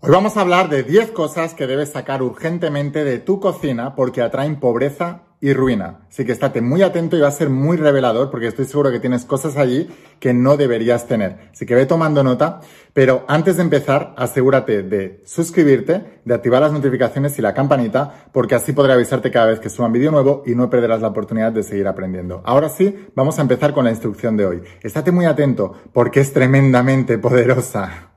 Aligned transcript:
Hoy 0.00 0.10
vamos 0.12 0.36
a 0.36 0.42
hablar 0.42 0.68
de 0.68 0.84
10 0.84 1.10
cosas 1.10 1.54
que 1.54 1.66
debes 1.66 1.88
sacar 1.88 2.22
urgentemente 2.22 3.02
de 3.02 3.18
tu 3.18 3.40
cocina 3.40 3.96
porque 3.96 4.22
atraen 4.22 4.60
pobreza 4.60 5.22
y 5.40 5.52
ruina. 5.52 6.02
Así 6.08 6.24
que 6.24 6.30
estate 6.30 6.60
muy 6.60 6.82
atento 6.82 7.16
y 7.16 7.20
va 7.20 7.26
a 7.26 7.32
ser 7.32 7.50
muy 7.50 7.76
revelador 7.76 8.30
porque 8.30 8.46
estoy 8.46 8.66
seguro 8.66 8.92
que 8.92 9.00
tienes 9.00 9.24
cosas 9.24 9.56
allí 9.56 9.90
que 10.20 10.32
no 10.32 10.56
deberías 10.56 11.08
tener. 11.08 11.50
Así 11.52 11.66
que 11.66 11.74
ve 11.74 11.84
tomando 11.84 12.22
nota, 12.22 12.60
pero 12.92 13.24
antes 13.26 13.56
de 13.56 13.62
empezar, 13.62 14.14
asegúrate 14.16 14.84
de 14.84 15.20
suscribirte, 15.26 16.20
de 16.24 16.34
activar 16.34 16.62
las 16.62 16.72
notificaciones 16.72 17.36
y 17.36 17.42
la 17.42 17.52
campanita 17.52 18.28
porque 18.30 18.54
así 18.54 18.72
podré 18.72 18.92
avisarte 18.92 19.32
cada 19.32 19.46
vez 19.46 19.58
que 19.58 19.68
suba 19.68 19.88
un 19.88 19.94
vídeo 19.94 20.12
nuevo 20.12 20.44
y 20.46 20.54
no 20.54 20.70
perderás 20.70 21.00
la 21.00 21.08
oportunidad 21.08 21.50
de 21.50 21.64
seguir 21.64 21.88
aprendiendo. 21.88 22.40
Ahora 22.44 22.68
sí, 22.68 23.08
vamos 23.16 23.40
a 23.40 23.42
empezar 23.42 23.74
con 23.74 23.84
la 23.84 23.90
instrucción 23.90 24.36
de 24.36 24.46
hoy. 24.46 24.62
Estate 24.80 25.10
muy 25.10 25.24
atento 25.24 25.74
porque 25.92 26.20
es 26.20 26.32
tremendamente 26.32 27.18
poderosa. 27.18 28.08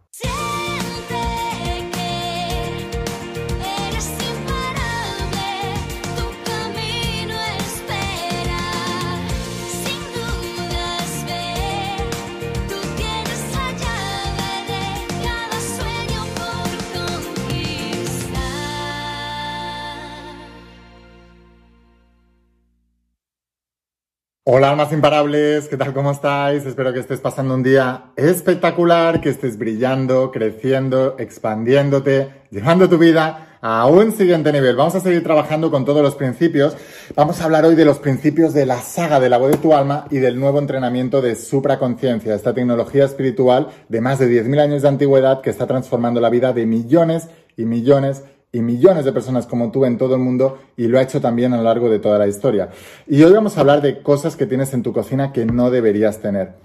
Hola 24.54 24.72
almas 24.72 24.92
imparables, 24.92 25.70
¿qué 25.70 25.78
tal? 25.78 25.94
¿Cómo 25.94 26.12
estáis? 26.12 26.66
Espero 26.66 26.92
que 26.92 27.00
estés 27.00 27.22
pasando 27.22 27.54
un 27.54 27.64
día 27.64 28.12
espectacular, 28.18 29.22
que 29.22 29.30
estés 29.30 29.58
brillando, 29.58 30.30
creciendo, 30.30 31.16
expandiéndote, 31.18 32.28
llevando 32.52 32.90
tu 32.90 32.98
vida 32.98 33.58
a 33.62 33.86
un 33.86 34.12
siguiente 34.12 34.52
nivel. 34.52 34.76
Vamos 34.76 34.94
a 34.96 35.00
seguir 35.00 35.24
trabajando 35.24 35.72
con 35.72 35.86
todos 35.86 36.04
los 36.04 36.16
principios. 36.16 36.76
Vamos 37.16 37.40
a 37.40 37.46
hablar 37.46 37.64
hoy 37.64 37.76
de 37.76 37.86
los 37.86 38.00
principios 38.00 38.54
de 38.54 38.66
la 38.66 38.82
saga 38.82 39.22
de 39.22 39.30
la 39.30 39.38
voz 39.38 39.52
de 39.52 39.58
tu 39.58 39.74
alma 39.74 40.06
y 40.10 40.18
del 40.18 40.38
nuevo 40.38 40.60
entrenamiento 40.60 41.22
de 41.22 41.38
supraconciencia, 41.38 42.36
esta 42.36 42.54
tecnología 42.54 43.06
espiritual 43.06 43.70
de 43.88 44.02
más 44.02 44.20
de 44.20 44.28
10.000 44.28 44.60
años 44.60 44.82
de 44.82 44.90
antigüedad 44.90 45.40
que 45.40 45.50
está 45.50 45.66
transformando 45.66 46.20
la 46.20 46.30
vida 46.30 46.52
de 46.52 46.66
millones 46.66 47.30
y 47.56 47.64
millones 47.64 48.26
y 48.52 48.62
millones 48.62 49.06
de 49.06 49.14
personas 49.14 49.48
como 49.48 49.72
tú 49.72 49.86
en 49.86 49.98
todo 49.98 50.16
el 50.16 50.22
mundo 50.22 50.60
y 50.76 50.88
lo 50.88 51.00
ha 51.00 51.02
hecho 51.02 51.22
también 51.22 51.54
a 51.54 51.58
lo 51.58 51.64
largo 51.64 51.90
de 51.90 52.00
toda 52.00 52.18
la 52.18 52.28
historia. 52.28 52.70
Y 53.08 53.24
hoy 53.24 53.32
vamos 53.32 53.58
a 53.58 53.62
hablar 53.62 53.82
de 53.82 54.02
cosas 54.02 54.36
que 54.36 54.46
tienes 54.46 54.74
en 54.74 54.84
tu 54.84 54.92
cocina 54.92 55.32
que 55.32 55.46
no 55.46 55.72
deberías 55.72 56.20
tener. 56.20 56.56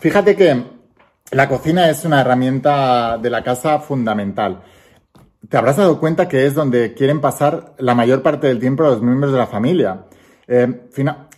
Fíjate 0.00 0.34
que 0.34 0.62
la 1.30 1.48
cocina 1.48 1.88
es 1.88 2.04
una 2.04 2.20
herramienta 2.20 3.18
de 3.18 3.30
la 3.30 3.42
casa 3.42 3.78
fundamental. 3.78 4.62
Te 5.48 5.56
habrás 5.56 5.76
dado 5.76 6.00
cuenta 6.00 6.28
que 6.28 6.46
es 6.46 6.54
donde 6.54 6.94
quieren 6.94 7.20
pasar 7.20 7.74
la 7.78 7.94
mayor 7.94 8.22
parte 8.22 8.48
del 8.48 8.58
tiempo 8.58 8.82
los 8.82 9.02
miembros 9.02 9.32
de 9.32 9.38
la 9.38 9.46
familia. 9.46 10.06
Eh, 10.48 10.88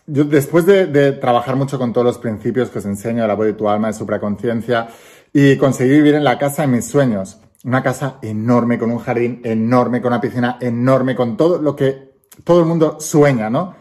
yo 0.06 0.24
después 0.24 0.64
de, 0.64 1.12
trabajar 1.12 1.56
mucho 1.56 1.78
con 1.78 1.92
todos 1.92 2.06
los 2.06 2.18
principios 2.18 2.70
que 2.70 2.78
os 2.78 2.86
enseño 2.86 3.26
la 3.26 3.34
voz 3.34 3.46
de 3.46 3.52
tu 3.52 3.68
alma, 3.68 3.88
de 3.88 3.94
supraconciencia 3.94 4.88
y 5.32 5.56
conseguir 5.56 5.96
vivir 5.96 6.14
en 6.14 6.24
la 6.24 6.38
casa 6.38 6.62
de 6.62 6.68
mis 6.68 6.86
sueños, 6.86 7.38
una 7.68 7.82
casa 7.82 8.18
enorme, 8.22 8.78
con 8.78 8.90
un 8.90 8.98
jardín 8.98 9.42
enorme, 9.44 10.00
con 10.00 10.12
una 10.12 10.20
piscina 10.20 10.56
enorme, 10.60 11.14
con 11.14 11.36
todo 11.36 11.60
lo 11.60 11.76
que 11.76 12.14
todo 12.42 12.60
el 12.60 12.66
mundo 12.66 12.96
sueña, 12.98 13.50
¿no? 13.50 13.74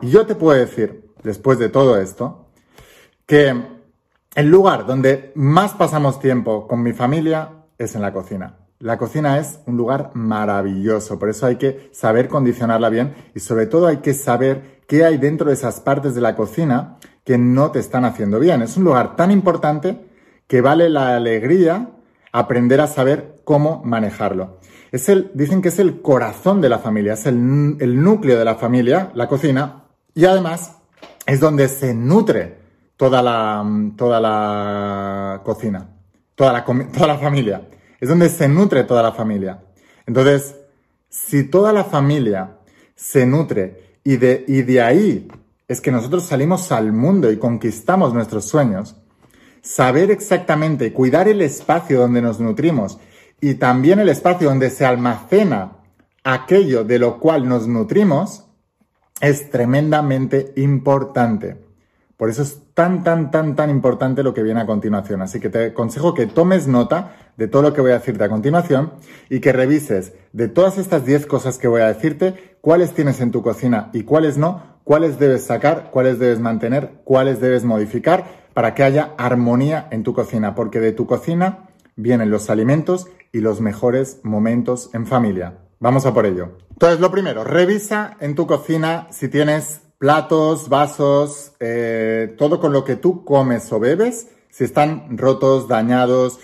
Y 0.00 0.08
yo 0.08 0.26
te 0.26 0.34
puedo 0.34 0.58
decir, 0.58 1.12
después 1.22 1.58
de 1.58 1.68
todo 1.68 1.98
esto, 1.98 2.46
que 3.26 3.54
el 4.34 4.46
lugar 4.48 4.86
donde 4.86 5.32
más 5.34 5.74
pasamos 5.74 6.18
tiempo 6.18 6.66
con 6.66 6.82
mi 6.82 6.92
familia 6.92 7.50
es 7.76 7.94
en 7.94 8.02
la 8.02 8.12
cocina. 8.12 8.56
La 8.78 8.96
cocina 8.96 9.38
es 9.38 9.60
un 9.66 9.76
lugar 9.76 10.12
maravilloso, 10.14 11.18
por 11.18 11.28
eso 11.28 11.46
hay 11.46 11.56
que 11.56 11.90
saber 11.92 12.28
condicionarla 12.28 12.88
bien 12.88 13.14
y 13.34 13.40
sobre 13.40 13.66
todo 13.66 13.86
hay 13.86 13.98
que 13.98 14.14
saber 14.14 14.82
qué 14.86 15.04
hay 15.04 15.18
dentro 15.18 15.48
de 15.48 15.54
esas 15.54 15.80
partes 15.80 16.14
de 16.14 16.20
la 16.20 16.36
cocina 16.36 16.96
que 17.24 17.36
no 17.36 17.70
te 17.70 17.80
están 17.80 18.04
haciendo 18.04 18.38
bien. 18.38 18.62
Es 18.62 18.76
un 18.76 18.84
lugar 18.84 19.16
tan 19.16 19.30
importante 19.30 20.06
que 20.46 20.60
vale 20.60 20.88
la 20.88 21.16
alegría 21.16 21.95
aprender 22.38 22.82
a 22.82 22.86
saber 22.86 23.40
cómo 23.44 23.82
manejarlo. 23.82 24.58
Es 24.92 25.08
el, 25.08 25.30
dicen 25.32 25.62
que 25.62 25.68
es 25.68 25.78
el 25.78 26.02
corazón 26.02 26.60
de 26.60 26.68
la 26.68 26.78
familia, 26.78 27.14
es 27.14 27.24
el, 27.24 27.76
el 27.80 28.02
núcleo 28.02 28.38
de 28.38 28.44
la 28.44 28.56
familia, 28.56 29.10
la 29.14 29.26
cocina, 29.26 29.84
y 30.14 30.26
además 30.26 30.76
es 31.24 31.40
donde 31.40 31.68
se 31.68 31.94
nutre 31.94 32.58
toda 32.98 33.22
la, 33.22 33.64
toda 33.96 34.20
la 34.20 35.40
cocina, 35.44 35.88
toda 36.34 36.52
la, 36.52 36.64
toda 36.92 37.06
la 37.06 37.18
familia. 37.18 37.68
Es 37.98 38.10
donde 38.10 38.28
se 38.28 38.48
nutre 38.48 38.84
toda 38.84 39.02
la 39.02 39.12
familia. 39.12 39.62
Entonces, 40.06 40.56
si 41.08 41.44
toda 41.44 41.72
la 41.72 41.84
familia 41.84 42.58
se 42.94 43.24
nutre 43.24 43.98
y 44.04 44.18
de, 44.18 44.44
y 44.46 44.60
de 44.60 44.82
ahí 44.82 45.28
es 45.68 45.80
que 45.80 45.90
nosotros 45.90 46.24
salimos 46.24 46.70
al 46.70 46.92
mundo 46.92 47.32
y 47.32 47.38
conquistamos 47.38 48.12
nuestros 48.12 48.44
sueños, 48.44 48.96
saber 49.66 50.12
exactamente, 50.12 50.92
cuidar 50.92 51.26
el 51.26 51.42
espacio 51.42 51.98
donde 51.98 52.22
nos 52.22 52.38
nutrimos 52.38 52.98
y 53.40 53.54
también 53.54 53.98
el 53.98 54.08
espacio 54.08 54.48
donde 54.48 54.70
se 54.70 54.86
almacena 54.86 55.78
aquello 56.22 56.84
de 56.84 56.98
lo 57.00 57.18
cual 57.18 57.48
nos 57.48 57.66
nutrimos, 57.66 58.44
es 59.20 59.50
tremendamente 59.50 60.52
importante. 60.56 61.56
Por 62.16 62.30
eso 62.30 62.42
es 62.42 62.60
tan, 62.74 63.02
tan, 63.02 63.30
tan, 63.30 63.56
tan 63.56 63.70
importante 63.70 64.22
lo 64.22 64.32
que 64.32 64.42
viene 64.42 64.60
a 64.60 64.66
continuación. 64.66 65.20
Así 65.20 65.40
que 65.40 65.50
te 65.50 65.66
aconsejo 65.66 66.14
que 66.14 66.26
tomes 66.26 66.66
nota 66.66 67.16
de 67.36 67.48
todo 67.48 67.62
lo 67.62 67.72
que 67.72 67.80
voy 67.80 67.90
a 67.90 67.98
decirte 67.98 68.24
a 68.24 68.28
continuación 68.28 68.92
y 69.28 69.40
que 69.40 69.52
revises 69.52 70.14
de 70.32 70.48
todas 70.48 70.78
estas 70.78 71.04
10 71.04 71.26
cosas 71.26 71.58
que 71.58 71.68
voy 71.68 71.82
a 71.82 71.92
decirte, 71.92 72.56
cuáles 72.60 72.92
tienes 72.92 73.20
en 73.20 73.32
tu 73.32 73.42
cocina 73.42 73.90
y 73.92 74.04
cuáles 74.04 74.38
no, 74.38 74.62
cuáles 74.84 75.18
debes 75.18 75.44
sacar, 75.44 75.90
cuáles 75.90 76.18
debes 76.18 76.40
mantener, 76.40 77.00
cuáles 77.04 77.40
debes 77.40 77.64
modificar 77.64 78.45
para 78.56 78.72
que 78.72 78.82
haya 78.82 79.12
armonía 79.18 79.86
en 79.90 80.02
tu 80.02 80.14
cocina, 80.14 80.54
porque 80.54 80.80
de 80.80 80.92
tu 80.92 81.06
cocina 81.06 81.68
vienen 81.94 82.30
los 82.30 82.48
alimentos 82.48 83.06
y 83.30 83.40
los 83.40 83.60
mejores 83.60 84.20
momentos 84.22 84.88
en 84.94 85.06
familia. 85.06 85.58
Vamos 85.78 86.06
a 86.06 86.14
por 86.14 86.24
ello. 86.24 86.56
Entonces, 86.70 86.98
lo 86.98 87.10
primero, 87.10 87.44
revisa 87.44 88.16
en 88.18 88.34
tu 88.34 88.46
cocina 88.46 89.08
si 89.10 89.28
tienes 89.28 89.82
platos, 89.98 90.70
vasos, 90.70 91.52
eh, 91.60 92.34
todo 92.38 92.58
con 92.58 92.72
lo 92.72 92.82
que 92.82 92.96
tú 92.96 93.26
comes 93.26 93.70
o 93.74 93.78
bebes, 93.78 94.28
si 94.48 94.64
están 94.64 95.18
rotos, 95.18 95.68
dañados, 95.68 96.40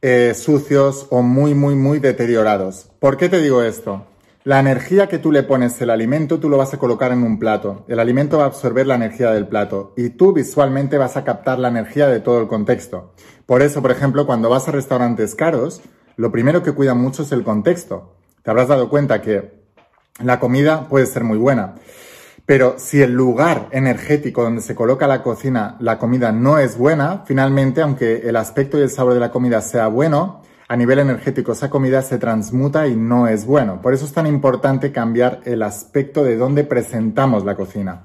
eh, 0.00 0.32
sucios 0.34 1.08
o 1.10 1.20
muy, 1.20 1.52
muy, 1.52 1.74
muy 1.74 1.98
deteriorados. 1.98 2.90
¿Por 3.00 3.18
qué 3.18 3.28
te 3.28 3.38
digo 3.38 3.62
esto? 3.62 4.06
La 4.42 4.58
energía 4.58 5.06
que 5.06 5.18
tú 5.18 5.32
le 5.32 5.42
pones 5.42 5.82
al 5.82 5.90
alimento, 5.90 6.40
tú 6.40 6.48
lo 6.48 6.56
vas 6.56 6.72
a 6.72 6.78
colocar 6.78 7.12
en 7.12 7.22
un 7.24 7.38
plato. 7.38 7.84
El 7.88 8.00
alimento 8.00 8.38
va 8.38 8.44
a 8.44 8.46
absorber 8.46 8.86
la 8.86 8.94
energía 8.94 9.32
del 9.32 9.46
plato 9.46 9.92
y 9.98 10.08
tú 10.08 10.32
visualmente 10.32 10.96
vas 10.96 11.18
a 11.18 11.24
captar 11.24 11.58
la 11.58 11.68
energía 11.68 12.08
de 12.08 12.20
todo 12.20 12.40
el 12.40 12.48
contexto. 12.48 13.12
Por 13.44 13.60
eso, 13.60 13.82
por 13.82 13.90
ejemplo, 13.90 14.24
cuando 14.24 14.48
vas 14.48 14.66
a 14.66 14.72
restaurantes 14.72 15.34
caros, 15.34 15.82
lo 16.16 16.32
primero 16.32 16.62
que 16.62 16.72
cuidan 16.72 16.98
mucho 16.98 17.24
es 17.24 17.32
el 17.32 17.44
contexto. 17.44 18.16
Te 18.42 18.50
habrás 18.50 18.68
dado 18.68 18.88
cuenta 18.88 19.20
que 19.20 19.60
la 20.24 20.40
comida 20.40 20.88
puede 20.88 21.04
ser 21.04 21.22
muy 21.22 21.36
buena, 21.36 21.74
pero 22.46 22.76
si 22.78 23.02
el 23.02 23.12
lugar 23.12 23.68
energético 23.72 24.42
donde 24.42 24.62
se 24.62 24.74
coloca 24.74 25.06
la 25.06 25.22
cocina, 25.22 25.76
la 25.80 25.98
comida 25.98 26.32
no 26.32 26.58
es 26.58 26.78
buena, 26.78 27.24
finalmente, 27.26 27.82
aunque 27.82 28.26
el 28.26 28.36
aspecto 28.36 28.78
y 28.78 28.82
el 28.82 28.90
sabor 28.90 29.12
de 29.12 29.20
la 29.20 29.32
comida 29.32 29.60
sea 29.60 29.88
bueno, 29.88 30.40
a 30.70 30.76
nivel 30.76 31.00
energético 31.00 31.50
esa 31.50 31.68
comida 31.68 32.00
se 32.00 32.18
transmuta 32.18 32.86
y 32.86 32.94
no 32.94 33.26
es 33.26 33.44
bueno. 33.44 33.82
Por 33.82 33.92
eso 33.92 34.04
es 34.04 34.12
tan 34.12 34.28
importante 34.28 34.92
cambiar 34.92 35.40
el 35.44 35.64
aspecto 35.64 36.22
de 36.22 36.36
dónde 36.36 36.62
presentamos 36.62 37.44
la 37.44 37.56
cocina. 37.56 38.02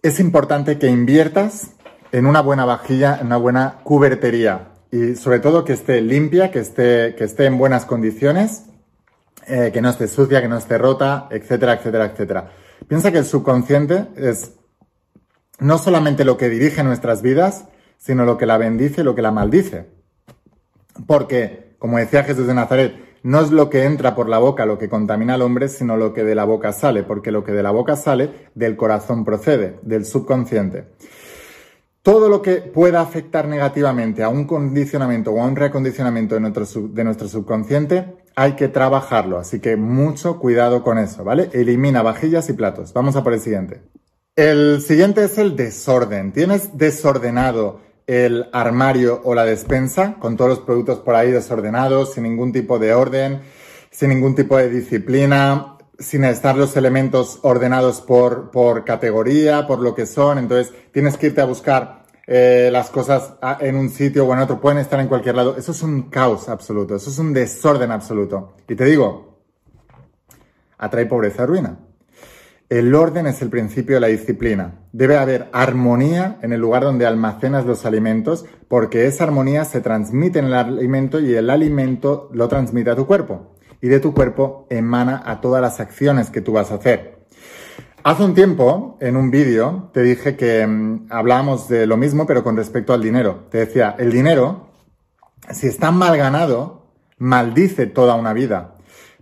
Es 0.00 0.20
importante 0.20 0.78
que 0.78 0.86
inviertas 0.86 1.72
en 2.12 2.26
una 2.26 2.40
buena 2.40 2.66
vajilla, 2.66 3.18
en 3.20 3.26
una 3.26 3.36
buena 3.36 3.78
cubertería 3.82 4.68
y 4.92 5.16
sobre 5.16 5.40
todo 5.40 5.64
que 5.64 5.72
esté 5.72 6.00
limpia, 6.00 6.52
que 6.52 6.60
esté, 6.60 7.16
que 7.16 7.24
esté 7.24 7.46
en 7.46 7.58
buenas 7.58 7.84
condiciones, 7.84 8.66
eh, 9.48 9.70
que 9.72 9.82
no 9.82 9.90
esté 9.90 10.06
sucia, 10.06 10.40
que 10.40 10.46
no 10.46 10.56
esté 10.56 10.78
rota, 10.78 11.26
etcétera, 11.32 11.72
etcétera, 11.72 12.04
etcétera. 12.04 12.52
Piensa 12.86 13.10
que 13.10 13.18
el 13.18 13.24
subconsciente 13.24 14.06
es 14.14 14.52
no 15.58 15.78
solamente 15.78 16.24
lo 16.24 16.36
que 16.36 16.48
dirige 16.48 16.84
nuestras 16.84 17.22
vidas, 17.22 17.64
sino 17.98 18.24
lo 18.24 18.38
que 18.38 18.46
la 18.46 18.56
bendice 18.56 19.00
y 19.00 19.04
lo 19.04 19.16
que 19.16 19.22
la 19.22 19.32
maldice. 19.32 19.98
Porque, 21.06 21.74
como 21.78 21.98
decía 21.98 22.24
Jesús 22.24 22.46
de 22.46 22.54
Nazaret, 22.54 22.94
no 23.22 23.40
es 23.40 23.50
lo 23.50 23.68
que 23.68 23.84
entra 23.84 24.14
por 24.14 24.28
la 24.28 24.38
boca 24.38 24.64
lo 24.64 24.78
que 24.78 24.88
contamina 24.88 25.34
al 25.34 25.42
hombre, 25.42 25.68
sino 25.68 25.96
lo 25.96 26.14
que 26.14 26.24
de 26.24 26.34
la 26.34 26.44
boca 26.44 26.72
sale, 26.72 27.02
porque 27.02 27.30
lo 27.30 27.44
que 27.44 27.52
de 27.52 27.62
la 27.62 27.70
boca 27.70 27.96
sale 27.96 28.30
del 28.54 28.76
corazón 28.76 29.24
procede, 29.24 29.78
del 29.82 30.06
subconsciente. 30.06 30.86
Todo 32.02 32.30
lo 32.30 32.40
que 32.40 32.56
pueda 32.56 33.02
afectar 33.02 33.46
negativamente 33.46 34.22
a 34.22 34.30
un 34.30 34.46
condicionamiento 34.46 35.32
o 35.32 35.42
a 35.42 35.46
un 35.46 35.54
reacondicionamiento 35.54 36.34
de 36.34 36.40
nuestro, 36.40 36.88
de 36.88 37.04
nuestro 37.04 37.28
subconsciente, 37.28 38.16
hay 38.34 38.52
que 38.52 38.68
trabajarlo. 38.68 39.38
Así 39.38 39.60
que 39.60 39.76
mucho 39.76 40.38
cuidado 40.38 40.82
con 40.82 40.96
eso, 40.96 41.24
¿vale? 41.24 41.50
Elimina 41.52 42.00
vajillas 42.00 42.48
y 42.48 42.54
platos. 42.54 42.94
Vamos 42.94 43.16
a 43.16 43.22
por 43.22 43.34
el 43.34 43.40
siguiente. 43.40 43.82
El 44.34 44.80
siguiente 44.80 45.24
es 45.24 45.36
el 45.36 45.56
desorden. 45.56 46.32
Tienes 46.32 46.78
desordenado 46.78 47.80
el 48.10 48.48
armario 48.52 49.20
o 49.22 49.36
la 49.36 49.44
despensa 49.44 50.16
con 50.18 50.36
todos 50.36 50.50
los 50.50 50.58
productos 50.58 50.98
por 50.98 51.14
ahí 51.14 51.30
desordenados, 51.30 52.14
sin 52.14 52.24
ningún 52.24 52.52
tipo 52.52 52.80
de 52.80 52.92
orden, 52.92 53.40
sin 53.92 54.08
ningún 54.08 54.34
tipo 54.34 54.56
de 54.56 54.68
disciplina, 54.68 55.76
sin 55.96 56.24
estar 56.24 56.56
los 56.56 56.76
elementos 56.76 57.38
ordenados 57.42 58.00
por, 58.00 58.50
por 58.50 58.84
categoría, 58.84 59.68
por 59.68 59.78
lo 59.78 59.94
que 59.94 60.06
son. 60.06 60.38
Entonces 60.38 60.74
tienes 60.90 61.16
que 61.16 61.28
irte 61.28 61.40
a 61.40 61.44
buscar 61.44 62.02
eh, 62.26 62.68
las 62.72 62.90
cosas 62.90 63.34
en 63.60 63.76
un 63.76 63.90
sitio 63.90 64.26
o 64.26 64.32
en 64.32 64.40
otro, 64.40 64.60
pueden 64.60 64.78
estar 64.78 64.98
en 64.98 65.06
cualquier 65.06 65.36
lado. 65.36 65.56
Eso 65.56 65.70
es 65.70 65.80
un 65.80 66.10
caos 66.10 66.48
absoluto, 66.48 66.96
eso 66.96 67.10
es 67.10 67.18
un 67.20 67.32
desorden 67.32 67.92
absoluto. 67.92 68.54
Y 68.68 68.74
te 68.74 68.86
digo, 68.86 69.38
atrae 70.78 71.06
pobreza 71.06 71.46
ruina. 71.46 71.78
El 72.70 72.94
orden 72.94 73.26
es 73.26 73.42
el 73.42 73.50
principio 73.50 73.96
de 73.96 74.00
la 74.00 74.06
disciplina. 74.06 74.74
Debe 74.92 75.16
haber 75.16 75.48
armonía 75.52 76.38
en 76.40 76.52
el 76.52 76.60
lugar 76.60 76.84
donde 76.84 77.04
almacenas 77.04 77.66
los 77.66 77.84
alimentos 77.84 78.46
porque 78.68 79.08
esa 79.08 79.24
armonía 79.24 79.64
se 79.64 79.80
transmite 79.80 80.38
en 80.38 80.44
el 80.44 80.54
alimento 80.54 81.18
y 81.18 81.34
el 81.34 81.50
alimento 81.50 82.30
lo 82.32 82.46
transmite 82.46 82.90
a 82.90 82.94
tu 82.94 83.08
cuerpo. 83.08 83.56
Y 83.82 83.88
de 83.88 83.98
tu 83.98 84.14
cuerpo 84.14 84.68
emana 84.70 85.20
a 85.26 85.40
todas 85.40 85.60
las 85.60 85.80
acciones 85.80 86.30
que 86.30 86.42
tú 86.42 86.52
vas 86.52 86.70
a 86.70 86.76
hacer. 86.76 87.26
Hace 88.04 88.22
un 88.22 88.34
tiempo, 88.34 88.96
en 89.00 89.16
un 89.16 89.32
vídeo, 89.32 89.90
te 89.92 90.04
dije 90.04 90.36
que 90.36 90.64
mm, 90.64 91.06
hablábamos 91.10 91.68
de 91.68 91.88
lo 91.88 91.96
mismo, 91.96 92.24
pero 92.24 92.44
con 92.44 92.56
respecto 92.56 92.92
al 92.92 93.02
dinero. 93.02 93.46
Te 93.50 93.58
decía, 93.58 93.96
el 93.98 94.12
dinero, 94.12 94.68
si 95.50 95.66
está 95.66 95.90
mal 95.90 96.16
ganado, 96.16 96.86
maldice 97.18 97.86
toda 97.86 98.14
una 98.14 98.32
vida 98.32 98.76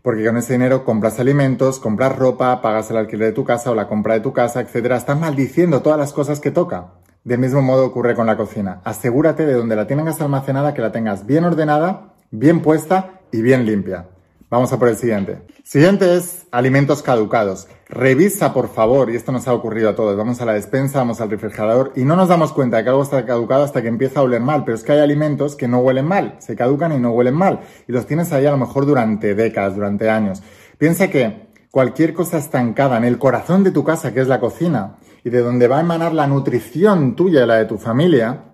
porque 0.09 0.25
con 0.25 0.39
ese 0.39 0.55
dinero 0.55 0.87
compras 0.87 1.21
alimentos, 1.21 1.79
compras 1.79 2.17
ropa, 2.17 2.63
pagas 2.63 2.91
el 2.91 2.97
alquiler 2.97 3.27
de 3.27 3.35
tu 3.35 3.45
casa 3.45 3.71
o 3.71 3.75
la 3.75 3.89
compra 3.89 4.15
de 4.15 4.21
tu 4.21 4.33
casa, 4.33 4.63
etc. 4.63 4.93
Estás 4.93 5.21
maldiciendo 5.21 5.83
todas 5.83 5.99
las 5.99 6.15
cosas 6.15 6.41
que 6.41 6.51
toca. 6.51 6.95
Del 7.25 7.41
mismo 7.41 7.61
modo 7.61 7.85
ocurre 7.85 8.15
con 8.15 8.27
la 8.27 8.39
cocina. 8.39 8.81
Asegúrate 8.85 9.45
de 9.45 9.53
donde 9.53 9.77
la 9.77 9.87
tengas 9.87 10.19
almacenada 10.23 10.73
que 10.73 10.81
la 10.81 10.93
tengas 10.93 11.27
bien 11.27 11.45
ordenada, 11.45 12.15
bien 12.31 12.63
puesta 12.63 13.21
y 13.33 13.43
bien 13.43 13.67
limpia. 13.67 14.07
Vamos 14.51 14.73
a 14.73 14.79
por 14.79 14.89
el 14.89 14.97
siguiente. 14.97 15.43
Siguiente 15.63 16.17
es 16.17 16.47
alimentos 16.51 17.03
caducados. 17.03 17.69
Revisa, 17.91 18.55
por 18.55 18.71
favor, 18.71 19.11
y 19.11 19.17
esto 19.17 19.31
nos 19.31 19.47
ha 19.47 19.53
ocurrido 19.53 19.91
a 19.91 19.95
todos. 19.95 20.17
Vamos 20.17 20.41
a 20.41 20.47
la 20.47 20.55
despensa, 20.55 21.01
vamos 21.01 21.21
al 21.21 21.29
refrigerador 21.29 21.93
y 21.97 22.05
no 22.05 22.17
nos 22.17 22.29
damos 22.29 22.55
cuenta 22.55 22.79
de 22.79 22.85
que 22.85 22.89
algo 22.89 23.03
está 23.03 23.27
caducado 23.27 23.65
hasta 23.65 23.83
que 23.83 23.89
empieza 23.89 24.21
a 24.21 24.23
oler 24.23 24.41
mal. 24.41 24.65
Pero 24.65 24.77
es 24.77 24.85
que 24.85 24.93
hay 24.93 25.01
alimentos 25.01 25.55
que 25.55 25.69
no 25.69 25.81
huelen 25.81 26.07
mal, 26.07 26.37
se 26.39 26.57
caducan 26.57 26.93
y 26.93 26.99
no 26.99 27.11
huelen 27.11 27.35
mal. 27.35 27.61
Y 27.87 27.93
los 27.93 28.07
tienes 28.07 28.33
ahí 28.33 28.47
a 28.47 28.51
lo 28.51 28.57
mejor 28.57 28.87
durante 28.87 29.35
décadas, 29.35 29.75
durante 29.75 30.09
años. 30.09 30.43
Piensa 30.79 31.09
que 31.09 31.49
cualquier 31.71 32.15
cosa 32.15 32.39
estancada 32.39 32.97
en 32.97 33.05
el 33.05 33.19
corazón 33.19 33.65
de 33.65 33.71
tu 33.71 33.85
casa, 33.85 34.15
que 34.15 34.21
es 34.21 34.29
la 34.29 34.41
cocina, 34.41 34.97
y 35.25 35.31
de 35.31 35.41
donde 35.41 35.69
va 35.69 35.77
a 35.77 35.83
emanar 35.83 36.15
la 36.15 36.27
nutrición 36.27 37.17
tuya 37.17 37.45
y 37.45 37.47
la 37.47 37.57
de 37.57 37.67
tu 37.67 37.77
familia, 37.77 38.45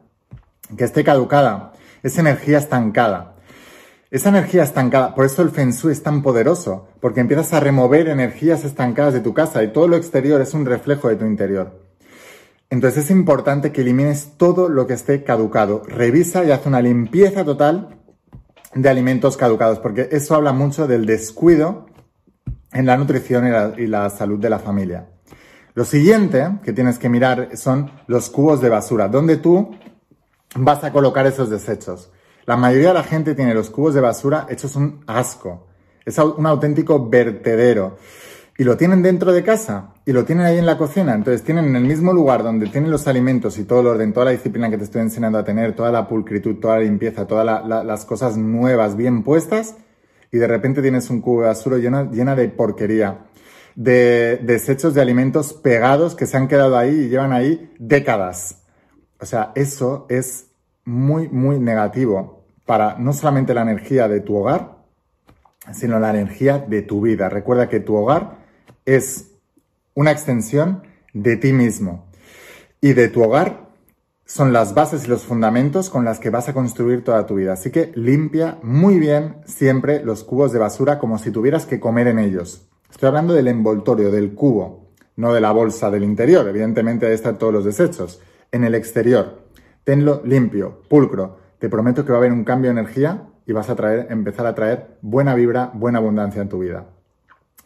que 0.76 0.82
esté 0.82 1.04
caducada, 1.04 1.72
es 2.02 2.18
energía 2.18 2.58
estancada. 2.58 3.33
Esa 4.14 4.28
energía 4.28 4.62
estancada, 4.62 5.12
por 5.12 5.24
eso 5.24 5.42
el 5.42 5.50
Feng 5.50 5.70
es 5.90 6.02
tan 6.04 6.22
poderoso, 6.22 6.86
porque 7.00 7.18
empiezas 7.18 7.52
a 7.52 7.58
remover 7.58 8.06
energías 8.06 8.64
estancadas 8.64 9.12
de 9.12 9.18
tu 9.18 9.34
casa 9.34 9.64
y 9.64 9.72
todo 9.72 9.88
lo 9.88 9.96
exterior 9.96 10.40
es 10.40 10.54
un 10.54 10.66
reflejo 10.66 11.08
de 11.08 11.16
tu 11.16 11.24
interior. 11.24 11.82
Entonces 12.70 13.06
es 13.06 13.10
importante 13.10 13.72
que 13.72 13.80
elimines 13.80 14.34
todo 14.36 14.68
lo 14.68 14.86
que 14.86 14.92
esté 14.92 15.24
caducado. 15.24 15.82
Revisa 15.88 16.44
y 16.44 16.52
haz 16.52 16.64
una 16.64 16.80
limpieza 16.80 17.44
total 17.44 18.04
de 18.72 18.88
alimentos 18.88 19.36
caducados, 19.36 19.80
porque 19.80 20.08
eso 20.12 20.36
habla 20.36 20.52
mucho 20.52 20.86
del 20.86 21.06
descuido 21.06 21.86
en 22.72 22.86
la 22.86 22.96
nutrición 22.96 23.48
y 23.48 23.50
la, 23.50 23.74
y 23.76 23.88
la 23.88 24.10
salud 24.10 24.38
de 24.38 24.48
la 24.48 24.60
familia. 24.60 25.08
Lo 25.74 25.84
siguiente 25.84 26.60
que 26.62 26.72
tienes 26.72 27.00
que 27.00 27.08
mirar 27.08 27.56
son 27.56 27.90
los 28.06 28.30
cubos 28.30 28.60
de 28.60 28.68
basura, 28.68 29.08
donde 29.08 29.38
tú 29.38 29.74
vas 30.54 30.84
a 30.84 30.92
colocar 30.92 31.26
esos 31.26 31.50
desechos. 31.50 32.12
La 32.46 32.56
mayoría 32.56 32.88
de 32.88 32.94
la 32.94 33.02
gente 33.02 33.34
tiene 33.34 33.54
los 33.54 33.70
cubos 33.70 33.94
de 33.94 34.00
basura 34.00 34.46
hechos 34.50 34.76
un 34.76 35.02
asco. 35.06 35.66
Es 36.04 36.18
un 36.18 36.46
auténtico 36.46 37.08
vertedero. 37.08 37.96
Y 38.56 38.64
lo 38.64 38.76
tienen 38.76 39.02
dentro 39.02 39.32
de 39.32 39.42
casa 39.42 39.94
y 40.04 40.12
lo 40.12 40.24
tienen 40.24 40.46
ahí 40.46 40.58
en 40.58 40.66
la 40.66 40.78
cocina. 40.78 41.14
Entonces 41.14 41.42
tienen 41.42 41.64
en 41.64 41.76
el 41.76 41.84
mismo 41.84 42.12
lugar 42.12 42.42
donde 42.42 42.66
tienen 42.66 42.90
los 42.90 43.08
alimentos 43.08 43.58
y 43.58 43.64
todo 43.64 43.80
el 43.80 43.86
orden, 43.88 44.12
toda 44.12 44.26
la 44.26 44.32
disciplina 44.32 44.70
que 44.70 44.78
te 44.78 44.84
estoy 44.84 45.00
enseñando 45.00 45.38
a 45.38 45.44
tener, 45.44 45.74
toda 45.74 45.90
la 45.90 46.06
pulcritud, 46.06 46.56
toda 46.60 46.76
la 46.76 46.84
limpieza, 46.84 47.26
todas 47.26 47.66
las 47.66 48.04
cosas 48.04 48.36
nuevas, 48.36 48.96
bien 48.96 49.24
puestas. 49.24 49.76
Y 50.30 50.38
de 50.38 50.46
repente 50.46 50.82
tienes 50.82 51.10
un 51.10 51.20
cubo 51.20 51.40
de 51.40 51.48
basura 51.48 51.78
lleno, 51.78 52.10
llena 52.12 52.36
de 52.36 52.48
porquería, 52.48 53.24
de 53.74 54.36
desechos 54.42 54.94
de 54.94 55.00
alimentos 55.00 55.52
pegados 55.54 56.14
que 56.14 56.26
se 56.26 56.36
han 56.36 56.46
quedado 56.46 56.76
ahí 56.76 56.90
y 56.90 57.08
llevan 57.08 57.32
ahí 57.32 57.72
décadas. 57.78 58.62
O 59.18 59.26
sea, 59.26 59.52
eso 59.56 60.06
es 60.08 60.53
muy, 60.84 61.28
muy 61.28 61.58
negativo 61.58 62.44
para 62.66 62.96
no 62.98 63.12
solamente 63.12 63.54
la 63.54 63.62
energía 63.62 64.08
de 64.08 64.20
tu 64.20 64.36
hogar, 64.36 64.78
sino 65.72 65.98
la 65.98 66.10
energía 66.10 66.58
de 66.58 66.82
tu 66.82 67.00
vida. 67.00 67.28
Recuerda 67.28 67.68
que 67.68 67.80
tu 67.80 67.94
hogar 67.94 68.38
es 68.84 69.32
una 69.94 70.10
extensión 70.10 70.82
de 71.12 71.36
ti 71.36 71.52
mismo. 71.52 72.06
Y 72.80 72.92
de 72.92 73.08
tu 73.08 73.22
hogar 73.22 73.70
son 74.26 74.52
las 74.52 74.74
bases 74.74 75.04
y 75.04 75.08
los 75.08 75.24
fundamentos 75.24 75.90
con 75.90 76.04
las 76.04 76.18
que 76.18 76.30
vas 76.30 76.48
a 76.48 76.54
construir 76.54 77.04
toda 77.04 77.26
tu 77.26 77.36
vida. 77.36 77.54
Así 77.54 77.70
que 77.70 77.92
limpia 77.94 78.58
muy 78.62 78.98
bien 78.98 79.36
siempre 79.46 80.04
los 80.04 80.24
cubos 80.24 80.52
de 80.52 80.58
basura 80.58 80.98
como 80.98 81.18
si 81.18 81.30
tuvieras 81.30 81.66
que 81.66 81.80
comer 81.80 82.08
en 82.08 82.18
ellos. 82.18 82.68
Estoy 82.90 83.08
hablando 83.08 83.34
del 83.34 83.48
envoltorio, 83.48 84.10
del 84.10 84.34
cubo, 84.34 84.90
no 85.16 85.32
de 85.32 85.40
la 85.40 85.52
bolsa 85.52 85.90
del 85.90 86.04
interior. 86.04 86.46
Evidentemente 86.48 87.06
ahí 87.06 87.14
están 87.14 87.38
todos 87.38 87.52
los 87.52 87.64
desechos. 87.64 88.20
En 88.52 88.64
el 88.64 88.74
exterior. 88.74 89.43
Tenlo 89.84 90.22
limpio, 90.24 90.80
pulcro. 90.88 91.38
Te 91.58 91.68
prometo 91.68 92.04
que 92.04 92.12
va 92.12 92.16
a 92.16 92.20
haber 92.20 92.32
un 92.32 92.44
cambio 92.44 92.72
de 92.72 92.80
energía 92.80 93.28
y 93.46 93.52
vas 93.52 93.68
a 93.68 93.76
traer, 93.76 94.06
empezar 94.10 94.46
a 94.46 94.54
traer 94.54 94.96
buena 95.02 95.34
vibra, 95.34 95.70
buena 95.74 95.98
abundancia 95.98 96.40
en 96.40 96.48
tu 96.48 96.60
vida. 96.60 96.86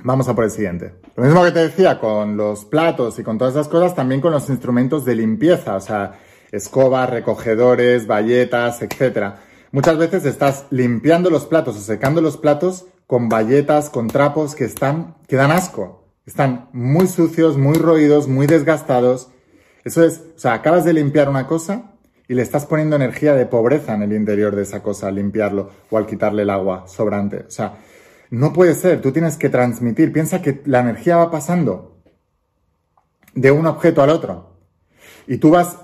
Vamos 0.02 0.28
a 0.28 0.34
por 0.34 0.44
el 0.44 0.50
siguiente. 0.50 0.94
Lo 1.14 1.24
mismo 1.24 1.44
que 1.44 1.52
te 1.52 1.60
decía 1.60 2.00
con 2.00 2.36
los 2.36 2.64
platos 2.64 3.18
y 3.20 3.22
con 3.22 3.38
todas 3.38 3.54
esas 3.54 3.68
cosas, 3.68 3.94
también 3.94 4.20
con 4.20 4.32
los 4.32 4.48
instrumentos 4.48 5.04
de 5.04 5.14
limpieza, 5.14 5.76
o 5.76 5.80
sea, 5.80 6.18
escobas, 6.50 7.08
recogedores, 7.08 8.08
bayetas, 8.08 8.82
etc. 8.82 9.34
Muchas 9.70 9.96
veces 9.96 10.24
estás 10.24 10.66
limpiando 10.70 11.30
los 11.30 11.46
platos 11.46 11.76
o 11.76 11.80
secando 11.80 12.20
los 12.20 12.36
platos 12.36 12.86
con 13.06 13.28
bayetas, 13.28 13.90
con 13.90 14.08
trapos 14.08 14.56
que 14.56 14.64
están, 14.64 15.14
que 15.28 15.36
dan 15.36 15.52
asco. 15.52 16.04
Están 16.26 16.68
muy 16.72 17.06
sucios, 17.06 17.56
muy 17.56 17.74
roídos, 17.74 18.26
muy 18.26 18.46
desgastados. 18.46 19.30
Eso 19.84 20.04
es, 20.04 20.22
o 20.36 20.38
sea, 20.38 20.54
acabas 20.54 20.84
de 20.84 20.92
limpiar 20.92 21.28
una 21.28 21.46
cosa 21.46 21.92
y 22.28 22.34
le 22.34 22.42
estás 22.42 22.66
poniendo 22.66 22.94
energía 22.94 23.34
de 23.34 23.46
pobreza 23.46 23.94
en 23.94 24.02
el 24.02 24.12
interior 24.12 24.54
de 24.54 24.62
esa 24.62 24.82
cosa 24.82 25.08
al 25.08 25.14
limpiarlo 25.14 25.70
o 25.90 25.96
al 25.96 26.06
quitarle 26.06 26.42
el 26.42 26.50
agua 26.50 26.86
sobrante. 26.86 27.44
O 27.48 27.50
sea, 27.50 27.78
no 28.30 28.52
puede 28.52 28.74
ser, 28.74 29.00
tú 29.00 29.12
tienes 29.12 29.36
que 29.38 29.48
transmitir, 29.48 30.12
piensa 30.12 30.42
que 30.42 30.60
la 30.66 30.80
energía 30.80 31.16
va 31.16 31.30
pasando 31.30 32.02
de 33.34 33.50
un 33.50 33.66
objeto 33.66 34.02
al 34.02 34.10
otro 34.10 34.58
y 35.26 35.38
tú 35.38 35.50
vas 35.50 35.78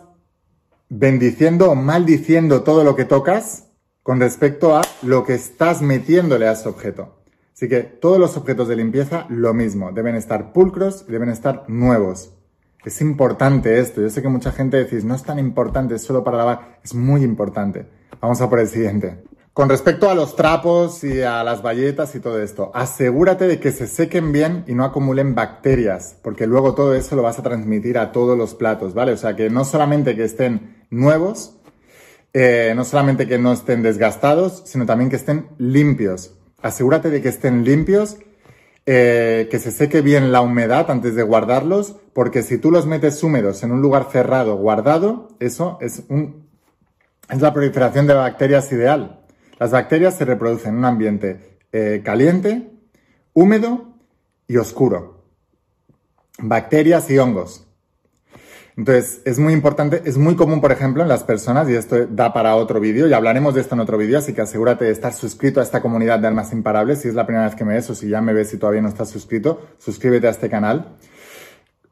bendiciendo 0.91 1.71
o 1.71 1.75
maldiciendo 1.75 2.63
todo 2.63 2.85
lo 2.85 2.95
que 2.95 3.07
tocas 3.07 3.71
con 4.03 4.21
respecto 4.21 4.77
a 4.77 4.83
lo 5.03 5.25
que 5.25 5.35
estás 5.35 5.81
metiéndole 5.81 6.47
a 6.47 6.53
ese 6.53 6.69
objeto. 6.69 7.23
Así 7.55 7.69
que 7.69 7.81
todos 7.81 8.19
los 8.19 8.37
objetos 8.37 8.69
de 8.69 8.77
limpieza, 8.77 9.27
lo 9.31 9.55
mismo, 9.55 9.93
deben 9.93 10.15
estar 10.15 10.53
pulcros 10.53 11.07
y 11.09 11.13
deben 11.13 11.31
estar 11.31 11.65
nuevos. 11.69 12.34
Es 12.85 13.01
importante 13.01 13.79
esto. 13.79 14.01
Yo 14.01 14.11
sé 14.11 14.23
que 14.23 14.29
mucha 14.29 14.53
gente 14.53 14.77
decís, 14.77 15.05
no 15.05 15.15
es 15.15 15.23
tan 15.23 15.39
importante, 15.39 15.95
es 15.95 16.03
solo 16.03 16.23
para 16.23 16.37
lavar. 16.37 16.79
Es 16.85 16.95
muy 16.95 17.23
importante. 17.23 17.87
Vamos 18.21 18.41
a 18.41 18.49
por 18.49 18.61
el 18.61 18.69
siguiente. 18.69 19.25
Con 19.55 19.69
respecto 19.69 20.11
a 20.11 20.17
los 20.17 20.35
trapos 20.35 21.05
y 21.05 21.23
a 21.23 21.45
las 21.45 21.63
bayetas 21.63 22.15
y 22.17 22.21
todo 22.21 22.43
esto, 22.43 22.73
asegúrate 22.75 23.47
de 23.47 23.61
que 23.61 23.71
se 23.71 23.87
sequen 23.87 24.33
bien 24.33 24.65
y 24.67 24.75
no 24.75 24.85
acumulen 24.85 25.37
bacterias, 25.37 26.17
porque 26.23 26.49
luego 26.49 26.75
todo 26.75 26.93
eso 26.95 27.15
lo 27.15 27.23
vas 27.23 27.39
a 27.39 27.45
transmitir 27.45 27.97
a 27.97 28.11
todos 28.11 28.37
los 28.37 28.57
platos, 28.57 28.95
¿vale? 28.95 29.13
O 29.13 29.17
sea, 29.17 29.37
que 29.37 29.51
no 29.51 29.65
solamente 29.65 30.17
que 30.17 30.25
estén 30.25 30.85
nuevos, 30.91 31.57
eh, 32.33 32.73
no 32.75 32.85
solamente 32.85 33.29
que 33.29 33.39
no 33.39 33.53
estén 33.53 33.83
desgastados, 33.83 34.65
sino 34.67 34.87
también 34.87 35.09
que 35.09 35.17
estén 35.17 35.47
limpios. 35.59 36.35
Asegúrate 36.61 37.11
de 37.11 37.23
que 37.23 37.29
estén 37.29 37.65
limpios 37.65 38.17
eh, 38.87 39.49
que 39.51 39.59
se 39.59 39.71
seque 39.71 40.03
bien 40.03 40.31
la 40.31 40.43
humedad 40.43 40.91
antes 40.91 41.15
de 41.15 41.23
guardarlos, 41.23 41.97
porque 42.13 42.43
si 42.43 42.59
tú 42.59 42.71
los 42.71 42.87
metes 42.87 43.23
húmedos 43.23 43.63
en 43.63 43.73
un 43.73 43.81
lugar 43.81 44.09
cerrado, 44.11 44.57
guardado, 44.57 45.29
eso 45.41 45.79
es, 45.81 46.03
un, 46.09 46.47
es 47.31 47.41
la 47.41 47.53
proliferación 47.53 48.07
de 48.07 48.15
bacterias 48.15 48.71
ideal. 48.73 49.25
Las 49.59 49.71
bacterias 49.71 50.17
se 50.17 50.25
reproducen 50.25 50.73
en 50.73 50.79
un 50.79 50.85
ambiente 50.85 51.59
eh, 51.73 52.03
caliente, 52.05 52.71
húmedo 53.33 53.95
y 54.47 54.59
oscuro. 54.59 55.25
Bacterias 56.39 57.11
y 57.11 57.19
hongos. 57.19 57.67
Entonces, 58.77 59.23
es 59.25 59.39
muy 59.39 59.53
importante, 59.53 60.03
es 60.05 60.19
muy 60.19 60.35
común, 60.35 60.61
por 60.61 60.73
ejemplo, 60.73 61.03
en 61.03 61.09
las 61.09 61.23
personas, 61.23 61.69
y 61.69 61.75
esto 61.75 62.07
da 62.07 62.33
para 62.33 62.57
otro 62.57 62.81
vídeo, 62.81 63.07
y 63.07 63.13
hablaremos 63.13 63.55
de 63.55 63.61
esto 63.61 63.77
en 63.77 63.81
otro 63.81 63.97
vídeo, 63.97 64.19
así 64.19 64.33
que 64.33 64.41
asegúrate 64.41 64.87
de 64.87 64.91
estar 64.91 65.13
suscrito 65.13 65.61
a 65.61 65.63
esta 65.63 65.81
comunidad 65.81 66.19
de 66.19 66.27
almas 66.27 66.53
imparables, 66.53 67.01
si 67.01 67.09
es 67.09 67.15
la 67.15 67.25
primera 67.25 67.47
vez 67.47 67.55
que 67.55 67.65
me 67.65 67.75
ves 67.75 67.89
o 67.91 67.95
si 67.95 68.09
ya 68.09 68.21
me 68.21 68.33
ves 68.33 68.53
y 68.53 68.59
todavía 68.59 68.83
no 68.83 68.89
estás 68.89 69.11
suscrito, 69.11 69.61
suscríbete 69.79 70.27
a 70.27 70.31
este 70.31 70.51
canal. 70.51 70.97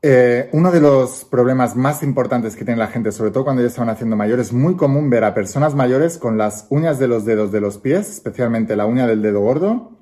Eh, 0.04 0.48
uno 0.50 0.72
de 0.72 0.80
los 0.80 1.24
problemas 1.24 1.76
más 1.76 2.02
importantes 2.02 2.56
que 2.56 2.64
tiene 2.64 2.80
la 2.80 2.88
gente, 2.88 3.12
sobre 3.12 3.30
todo 3.30 3.44
cuando 3.44 3.62
ya 3.62 3.70
se 3.70 3.78
van 3.78 3.88
haciendo 3.88 4.16
mayores, 4.16 4.48
es 4.48 4.52
muy 4.52 4.74
común 4.74 5.08
ver 5.08 5.22
a 5.22 5.34
personas 5.34 5.76
mayores 5.76 6.18
con 6.18 6.36
las 6.36 6.66
uñas 6.70 6.98
de 6.98 7.06
los 7.06 7.24
dedos 7.24 7.52
de 7.52 7.60
los 7.60 7.78
pies, 7.78 8.10
especialmente 8.10 8.74
la 8.74 8.86
uña 8.86 9.06
del 9.06 9.22
dedo 9.22 9.38
gordo, 9.38 9.92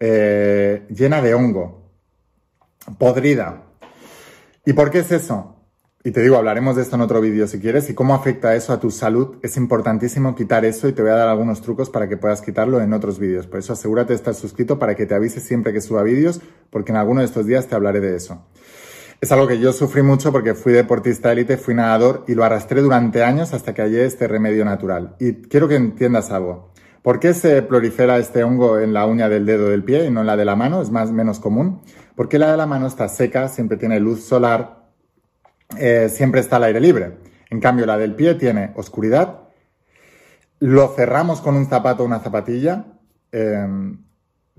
eh, 0.00 0.84
llena 0.90 1.22
de 1.22 1.34
hongo, 1.34 1.92
podrida. 2.98 3.62
¿Y 4.66 4.72
por 4.72 4.90
qué 4.90 4.98
es 4.98 5.12
eso? 5.12 5.53
Y 6.06 6.10
te 6.10 6.20
digo, 6.20 6.36
hablaremos 6.36 6.76
de 6.76 6.82
esto 6.82 6.96
en 6.96 7.00
otro 7.00 7.22
vídeo 7.22 7.46
si 7.46 7.58
quieres 7.58 7.88
y 7.88 7.94
cómo 7.94 8.14
afecta 8.14 8.54
eso 8.54 8.74
a 8.74 8.78
tu 8.78 8.90
salud. 8.90 9.36
Es 9.40 9.56
importantísimo 9.56 10.34
quitar 10.34 10.66
eso 10.66 10.86
y 10.86 10.92
te 10.92 11.00
voy 11.00 11.10
a 11.10 11.14
dar 11.14 11.28
algunos 11.30 11.62
trucos 11.62 11.88
para 11.88 12.10
que 12.10 12.18
puedas 12.18 12.42
quitarlo 12.42 12.82
en 12.82 12.92
otros 12.92 13.18
vídeos. 13.18 13.46
Por 13.46 13.60
eso 13.60 13.72
asegúrate 13.72 14.12
de 14.12 14.16
estar 14.16 14.34
suscrito 14.34 14.78
para 14.78 14.94
que 14.96 15.06
te 15.06 15.14
avise 15.14 15.40
siempre 15.40 15.72
que 15.72 15.80
suba 15.80 16.02
vídeos, 16.02 16.42
porque 16.68 16.92
en 16.92 16.98
alguno 16.98 17.20
de 17.20 17.26
estos 17.26 17.46
días 17.46 17.68
te 17.68 17.74
hablaré 17.74 18.00
de 18.00 18.16
eso. 18.16 18.44
Es 19.22 19.32
algo 19.32 19.48
que 19.48 19.58
yo 19.58 19.72
sufrí 19.72 20.02
mucho 20.02 20.30
porque 20.30 20.52
fui 20.52 20.74
deportista 20.74 21.32
élite, 21.32 21.56
fui 21.56 21.72
nadador 21.72 22.24
y 22.28 22.34
lo 22.34 22.44
arrastré 22.44 22.82
durante 22.82 23.24
años 23.24 23.54
hasta 23.54 23.72
que 23.72 23.80
hallé 23.80 24.04
este 24.04 24.28
remedio 24.28 24.66
natural. 24.66 25.16
Y 25.18 25.32
quiero 25.48 25.68
que 25.68 25.76
entiendas 25.76 26.30
algo. 26.30 26.70
¿Por 27.00 27.18
qué 27.18 27.32
se 27.32 27.62
prolifera 27.62 28.18
este 28.18 28.44
hongo 28.44 28.78
en 28.78 28.92
la 28.92 29.06
uña 29.06 29.30
del 29.30 29.46
dedo 29.46 29.70
del 29.70 29.84
pie 29.84 30.04
y 30.04 30.10
no 30.10 30.20
en 30.20 30.26
la 30.26 30.36
de 30.36 30.44
la 30.44 30.54
mano? 30.54 30.82
Es 30.82 30.90
más 30.90 31.12
menos 31.12 31.40
común. 31.40 31.80
Porque 32.14 32.38
la 32.38 32.50
de 32.50 32.58
la 32.58 32.66
mano 32.66 32.86
está 32.86 33.08
seca, 33.08 33.48
siempre 33.48 33.78
tiene 33.78 34.00
luz 34.00 34.22
solar, 34.22 34.83
eh, 35.78 36.08
siempre 36.10 36.40
está 36.40 36.56
al 36.56 36.64
aire 36.64 36.80
libre. 36.80 37.18
En 37.50 37.60
cambio, 37.60 37.86
la 37.86 37.98
del 37.98 38.14
pie 38.14 38.34
tiene 38.34 38.72
oscuridad. 38.76 39.40
Lo 40.60 40.88
cerramos 40.88 41.40
con 41.40 41.56
un 41.56 41.66
zapato 41.66 42.02
o 42.02 42.06
una 42.06 42.20
zapatilla. 42.20 42.86
Eh, 43.32 43.66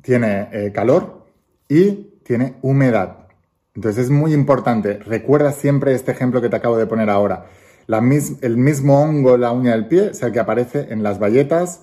tiene 0.01 0.49
eh, 0.51 0.71
calor 0.71 1.25
y 1.67 2.19
tiene 2.23 2.55
humedad. 2.61 3.27
Entonces 3.73 4.05
es 4.05 4.09
muy 4.09 4.33
importante, 4.33 4.99
recuerda 4.99 5.51
siempre 5.51 5.93
este 5.93 6.11
ejemplo 6.11 6.41
que 6.41 6.49
te 6.49 6.55
acabo 6.55 6.77
de 6.77 6.85
poner 6.85 7.09
ahora. 7.09 7.47
el 7.87 8.57
mismo 8.57 9.01
hongo 9.01 9.35
en 9.35 9.41
la 9.41 9.51
uña 9.51 9.71
del 9.71 9.87
pie 9.87 10.11
es 10.11 10.21
el 10.21 10.31
que 10.31 10.39
aparece 10.39 10.93
en 10.93 11.03
las 11.03 11.19
bayetas 11.19 11.81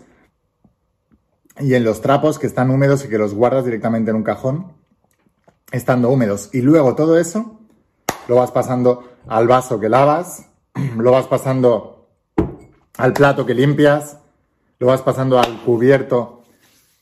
y 1.59 1.75
en 1.75 1.85
los 1.85 2.01
trapos 2.01 2.39
que 2.39 2.47
están 2.47 2.71
húmedos 2.71 3.05
y 3.05 3.09
que 3.09 3.19
los 3.19 3.35
guardas 3.35 3.65
directamente 3.65 4.11
en 4.11 4.17
un 4.17 4.23
cajón, 4.23 4.73
estando 5.71 6.09
húmedos. 6.09 6.49
Y 6.53 6.63
luego 6.63 6.95
todo 6.95 7.19
eso 7.19 7.61
lo 8.29 8.37
vas 8.37 8.53
pasando 8.53 9.12
al 9.27 9.49
vaso 9.49 9.81
que 9.81 9.89
lavas, 9.89 10.49
lo 10.97 11.13
vas 11.13 11.27
pasando 11.27 12.09
al 12.97 13.13
plato 13.13 13.47
que 13.47 13.55
limpias, 13.55 14.19
lo 14.79 14.89
vas 14.89 15.03
pasando 15.03 15.39
al 15.39 15.63
cubierto 15.63 16.45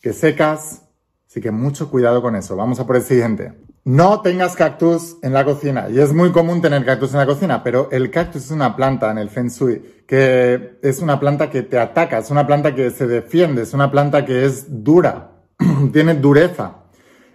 que 0.01 0.13
secas. 0.13 0.83
Así 1.29 1.41
que 1.41 1.51
mucho 1.51 1.91
cuidado 1.91 2.23
con 2.23 2.35
eso. 2.35 2.57
Vamos 2.57 2.81
a 2.81 2.87
por 2.87 2.97
el 2.97 3.03
siguiente. 3.03 3.53
No 3.85 4.21
tengas 4.21 4.57
cactus 4.57 5.17
en 5.23 5.33
la 5.33 5.45
cocina. 5.45 5.89
Y 5.89 6.01
es 6.01 6.13
muy 6.13 6.33
común 6.33 6.61
tener 6.61 6.85
cactus 6.85 7.13
en 7.13 7.19
la 7.19 7.27
cocina, 7.27 7.63
pero 7.63 7.89
el 7.93 8.11
cactus 8.11 8.47
es 8.47 8.51
una 8.51 8.77
planta 8.77 9.11
en 9.11 9.19
el 9.19 9.31
Feng 9.31 9.49
Shui 9.49 10.01
que 10.11 10.81
es 10.83 10.99
una 10.99 11.21
planta 11.21 11.51
que 11.51 11.63
te 11.63 11.79
ataca, 11.79 12.19
es 12.19 12.33
una 12.33 12.45
planta 12.45 12.75
que 12.75 12.91
se 12.91 13.07
defiende, 13.07 13.63
es 13.63 13.75
una 13.75 13.93
planta 13.93 14.25
que 14.25 14.45
es 14.45 14.83
dura, 14.83 15.31
tiene 15.93 16.15
dureza. 16.15 16.79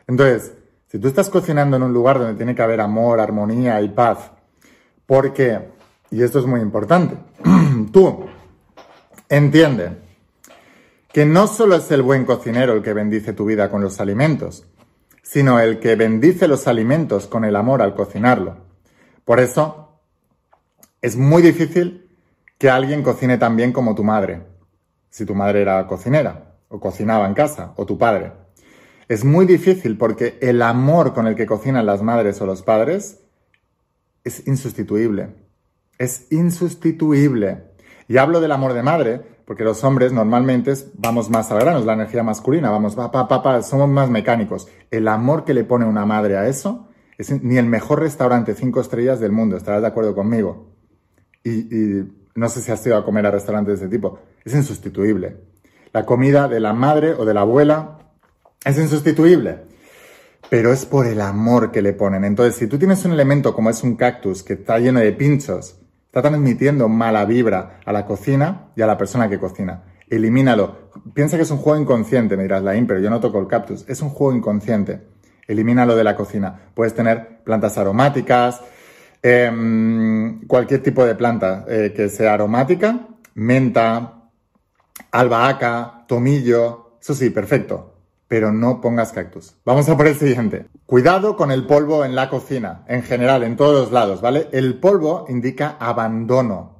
Entonces, 0.07 0.51
si 0.87 0.99
tú 0.99 1.07
estás 1.07 1.29
cocinando 1.29 1.77
en 1.77 1.83
un 1.83 1.93
lugar 1.93 2.19
donde 2.19 2.35
tiene 2.35 2.53
que 2.53 2.61
haber 2.61 2.81
amor, 2.81 3.21
armonía 3.21 3.81
y 3.81 3.87
paz, 3.87 4.29
porque, 5.05 5.59
y 6.11 6.23
esto 6.23 6.39
es 6.39 6.45
muy 6.45 6.61
importante, 6.61 7.17
tú 7.91 8.25
entiende 9.29 9.97
que 11.11 11.25
no 11.25 11.47
solo 11.47 11.75
es 11.75 11.89
el 11.91 12.01
buen 12.01 12.25
cocinero 12.25 12.73
el 12.73 12.83
que 12.83 12.93
bendice 12.93 13.33
tu 13.33 13.45
vida 13.45 13.69
con 13.69 13.81
los 13.81 13.99
alimentos, 13.99 14.65
sino 15.21 15.59
el 15.59 15.79
que 15.79 15.95
bendice 15.95 16.47
los 16.47 16.67
alimentos 16.67 17.27
con 17.27 17.45
el 17.45 17.55
amor 17.55 17.81
al 17.81 17.95
cocinarlo. 17.95 18.57
Por 19.23 19.39
eso, 19.39 19.99
es 21.01 21.15
muy 21.15 21.41
difícil 21.41 22.09
que 22.57 22.69
alguien 22.69 23.01
cocine 23.01 23.37
tan 23.37 23.55
bien 23.55 23.71
como 23.71 23.95
tu 23.95 24.03
madre, 24.03 24.43
si 25.09 25.25
tu 25.25 25.35
madre 25.35 25.61
era 25.61 25.87
cocinera, 25.87 26.55
o 26.67 26.79
cocinaba 26.79 27.27
en 27.27 27.33
casa, 27.33 27.73
o 27.75 27.85
tu 27.85 27.97
padre. 27.97 28.33
Es 29.07 29.23
muy 29.23 29.45
difícil 29.45 29.97
porque 29.97 30.37
el 30.41 30.61
amor 30.61 31.13
con 31.13 31.27
el 31.27 31.35
que 31.35 31.45
cocinan 31.45 31.85
las 31.85 32.01
madres 32.01 32.41
o 32.41 32.45
los 32.45 32.61
padres 32.61 33.24
es 34.25 34.45
insustituible. 34.45 35.29
Es 35.97 36.29
insustituible. 36.31 37.63
Y 38.09 38.17
hablo 38.17 38.41
del 38.41 38.51
amor 38.51 38.73
de 38.73 38.83
madre 38.83 39.35
porque 39.45 39.63
los 39.63 39.83
hombres 39.83 40.11
normalmente 40.11 40.73
vamos 40.95 41.29
más 41.29 41.51
al 41.51 41.59
grano, 41.59 41.79
es 41.79 41.85
la 41.85 41.93
energía 41.93 42.23
masculina, 42.23 42.71
vamos, 42.71 42.95
pa, 42.95 43.11
pa, 43.11 43.27
pa, 43.27 43.61
somos 43.61 43.87
más 43.87 44.09
mecánicos. 44.09 44.67
El 44.89 45.07
amor 45.07 45.45
que 45.45 45.53
le 45.53 45.63
pone 45.63 45.85
una 45.85 46.05
madre 46.05 46.35
a 46.35 46.47
eso 46.47 46.89
es 47.17 47.43
ni 47.43 47.57
el 47.57 47.67
mejor 47.67 47.99
restaurante 47.99 48.55
cinco 48.55 48.81
estrellas 48.81 49.19
del 49.19 49.31
mundo, 49.31 49.55
estarás 49.55 49.81
de 49.81 49.87
acuerdo 49.87 50.15
conmigo. 50.15 50.73
Y, 51.43 52.03
no 52.33 52.49
sé 52.49 52.59
si 52.59 52.71
has 52.71 52.85
ido 52.85 52.97
a 52.97 53.05
comer 53.05 53.25
a 53.27 53.31
restaurantes 53.31 53.79
de 53.79 53.85
ese 53.85 53.95
tipo, 53.95 54.19
es 54.43 54.53
insustituible. 54.53 55.37
La 55.93 56.05
comida 56.05 56.49
de 56.49 56.59
la 56.59 56.73
madre 56.73 57.13
o 57.13 57.23
de 57.23 57.33
la 57.33 57.41
abuela 57.41 57.99
es 58.65 58.77
insustituible, 58.77 59.61
pero 60.49 60.71
es 60.71 60.85
por 60.85 61.07
el 61.07 61.21
amor 61.21 61.71
que 61.71 61.81
le 61.81 61.93
ponen. 61.93 62.23
Entonces, 62.23 62.55
si 62.55 62.67
tú 62.67 62.77
tienes 62.77 63.03
un 63.05 63.11
elemento 63.11 63.53
como 63.53 63.69
es 63.69 63.83
un 63.83 63.95
cactus 63.95 64.43
que 64.43 64.53
está 64.53 64.79
lleno 64.79 64.99
de 64.99 65.11
pinchos, 65.11 65.79
Está 66.15 66.29
transmitiendo 66.29 66.87
mala 66.87 67.25
vibra 67.25 67.81
a 67.83 67.91
la 67.91 68.05
cocina 68.05 68.67
y 68.73 68.81
a 68.81 68.87
la 68.87 68.97
persona 68.97 69.27
que 69.27 69.37
cocina. 69.37 69.83
Elimínalo. 70.09 70.89
Piensa 71.13 71.35
que 71.35 71.43
es 71.43 71.51
un 71.51 71.57
juego 71.57 71.77
inconsciente, 71.77 72.37
me 72.37 72.43
dirás, 72.43 72.63
Laín, 72.63 72.87
pero 72.87 73.01
yo 73.01 73.09
no 73.09 73.19
toco 73.19 73.37
el 73.37 73.47
cactus. 73.47 73.83
Es 73.89 74.01
un 74.01 74.07
juego 74.07 74.33
inconsciente. 74.33 75.01
Elimínalo 75.45 75.93
de 75.93 76.05
la 76.05 76.15
cocina. 76.15 76.57
Puedes 76.73 76.93
tener 76.93 77.43
plantas 77.43 77.77
aromáticas, 77.77 78.61
em, 79.21 80.47
cualquier 80.47 80.81
tipo 80.81 81.03
de 81.03 81.15
planta 81.15 81.65
eh, 81.67 81.91
que 81.93 82.07
sea 82.07 82.35
aromática, 82.35 83.09
menta, 83.33 84.29
albahaca, 85.11 86.05
tomillo. 86.07 86.97
Eso 87.01 87.13
sí, 87.13 87.29
perfecto 87.29 87.94
pero 88.27 88.51
no 88.51 88.81
pongas 88.81 89.11
cactus. 89.11 89.55
Vamos 89.65 89.87
a 89.87 89.97
por 89.97 90.07
el 90.07 90.15
siguiente. 90.15 90.65
Cuidado 90.85 91.35
con 91.35 91.51
el 91.51 91.65
polvo 91.65 92.05
en 92.05 92.15
la 92.15 92.29
cocina, 92.29 92.83
en 92.87 93.03
general, 93.03 93.43
en 93.43 93.55
todos 93.55 93.79
los 93.79 93.91
lados, 93.91 94.21
¿vale? 94.21 94.47
El 94.51 94.79
polvo 94.79 95.25
indica 95.29 95.77
abandono. 95.79 96.75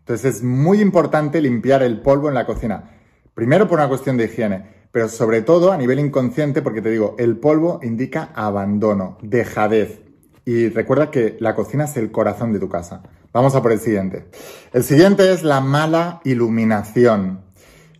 Entonces 0.00 0.36
es 0.36 0.42
muy 0.42 0.80
importante 0.80 1.40
limpiar 1.40 1.82
el 1.82 2.00
polvo 2.00 2.28
en 2.28 2.34
la 2.34 2.46
cocina. 2.46 2.90
Primero 3.34 3.68
por 3.68 3.78
una 3.78 3.88
cuestión 3.88 4.16
de 4.16 4.24
higiene, 4.24 4.66
pero 4.90 5.08
sobre 5.08 5.42
todo 5.42 5.72
a 5.72 5.76
nivel 5.76 5.98
inconsciente, 6.00 6.60
porque 6.60 6.82
te 6.82 6.90
digo, 6.90 7.16
el 7.18 7.38
polvo 7.38 7.80
indica 7.82 8.30
abandono, 8.34 9.16
dejadez. 9.22 10.00
Y 10.44 10.68
recuerda 10.68 11.10
que 11.10 11.36
la 11.40 11.54
cocina 11.54 11.84
es 11.84 11.96
el 11.96 12.10
corazón 12.10 12.52
de 12.52 12.58
tu 12.58 12.68
casa. 12.68 13.02
Vamos 13.32 13.54
a 13.54 13.62
por 13.62 13.72
el 13.72 13.80
siguiente. 13.80 14.26
El 14.72 14.82
siguiente 14.82 15.32
es 15.32 15.42
la 15.44 15.60
mala 15.60 16.20
iluminación. 16.24 17.40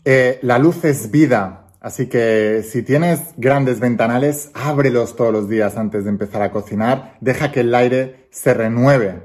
Eh, 0.04 0.38
la 0.42 0.58
luz 0.58 0.84
es 0.84 1.10
vida, 1.10 1.61
Así 1.82 2.06
que 2.06 2.62
si 2.62 2.84
tienes 2.84 3.34
grandes 3.36 3.80
ventanales, 3.80 4.52
ábrelos 4.54 5.16
todos 5.16 5.32
los 5.32 5.48
días 5.48 5.76
antes 5.76 6.04
de 6.04 6.10
empezar 6.10 6.40
a 6.40 6.52
cocinar, 6.52 7.16
deja 7.20 7.50
que 7.50 7.60
el 7.60 7.74
aire 7.74 8.28
se 8.30 8.54
renueve. 8.54 9.24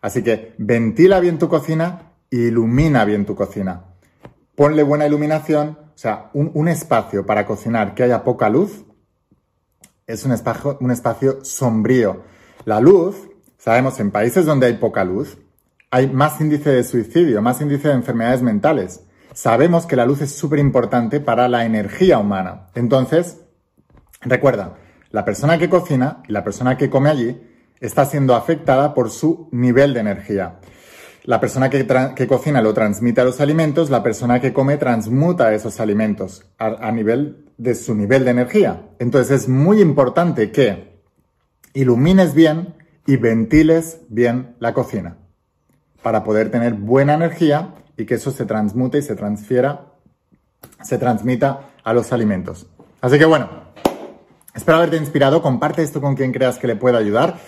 Así 0.00 0.22
que 0.22 0.54
ventila 0.56 1.20
bien 1.20 1.38
tu 1.38 1.50
cocina, 1.50 2.14
ilumina 2.30 3.04
bien 3.04 3.26
tu 3.26 3.34
cocina. 3.34 3.84
Ponle 4.54 4.82
buena 4.82 5.06
iluminación, 5.06 5.76
o 5.94 5.98
sea, 5.98 6.30
un, 6.32 6.66
espacio 6.66 7.26
para 7.26 7.44
cocinar 7.44 7.94
que 7.94 8.04
haya 8.04 8.24
poca 8.24 8.48
luz 8.48 8.86
es 10.06 10.24
un 10.24 10.32
espacio, 10.32 10.78
un 10.80 10.92
espacio 10.92 11.44
sombrío. 11.44 12.22
La 12.64 12.80
luz, 12.80 13.16
sabemos, 13.58 14.00
en 14.00 14.10
países 14.10 14.46
donde 14.46 14.66
hay 14.66 14.78
poca 14.78 15.04
luz, 15.04 15.36
hay 15.90 16.08
más 16.08 16.40
índice 16.40 16.70
de 16.70 16.84
suicidio, 16.84 17.42
más 17.42 17.60
índice 17.60 17.88
de 17.88 17.94
enfermedades 17.94 18.40
mentales 18.40 19.02
sabemos 19.34 19.86
que 19.86 19.96
la 19.96 20.06
luz 20.06 20.20
es 20.20 20.34
súper 20.34 20.58
importante 20.58 21.20
para 21.20 21.48
la 21.48 21.64
energía 21.64 22.18
humana. 22.18 22.66
Entonces, 22.74 23.38
recuerda, 24.20 24.74
la 25.10 25.24
persona 25.24 25.58
que 25.58 25.68
cocina 25.68 26.22
y 26.28 26.32
la 26.32 26.44
persona 26.44 26.76
que 26.76 26.90
come 26.90 27.10
allí 27.10 27.40
está 27.80 28.04
siendo 28.04 28.34
afectada 28.34 28.94
por 28.94 29.10
su 29.10 29.48
nivel 29.52 29.92
de 29.92 30.00
energía. 30.00 30.60
La 31.24 31.38
persona 31.40 31.70
que, 31.70 31.86
cocina 32.26 32.62
lo 32.62 32.74
transmite 32.74 33.20
a 33.20 33.24
los 33.24 33.40
alimentos, 33.40 33.90
la 33.90 34.02
persona 34.02 34.40
que 34.40 34.52
come 34.52 34.76
transmuta 34.76 35.54
esos 35.54 35.78
alimentos 35.80 36.44
a, 36.58 36.90
nivel 36.90 37.44
de 37.58 37.74
su 37.74 37.94
nivel 37.94 38.24
de 38.24 38.32
energía. 38.32 38.88
Entonces 38.98 39.42
es 39.42 39.48
muy 39.48 39.80
importante 39.80 40.50
que 40.50 41.00
ilumines 41.74 42.34
bien 42.34 42.74
y 43.06 43.16
ventiles 43.16 44.00
bien 44.08 44.56
la 44.58 44.74
cocina 44.74 45.18
para 46.02 46.24
poder 46.24 46.50
tener 46.50 46.74
buena 46.74 47.14
energía 47.14 47.74
y 47.96 48.04
que 48.06 48.14
eso 48.14 48.30
se 48.30 48.44
transmute 48.44 48.98
y 48.98 49.02
se 49.02 49.14
transfiera, 49.14 49.86
se 50.82 50.98
transmita 50.98 51.70
a 51.84 51.92
los 51.92 52.12
alimentos. 52.12 52.66
Así 53.00 53.18
que 53.18 53.24
bueno, 53.24 53.48
espero 54.54 54.78
haberte 54.78 54.96
inspirado, 54.96 55.42
comparte 55.42 55.82
esto 55.82 56.00
con 56.00 56.14
quien 56.14 56.32
creas 56.32 56.58
que 56.58 56.66
le 56.66 56.76
pueda 56.76 56.98
ayudar. 56.98 57.38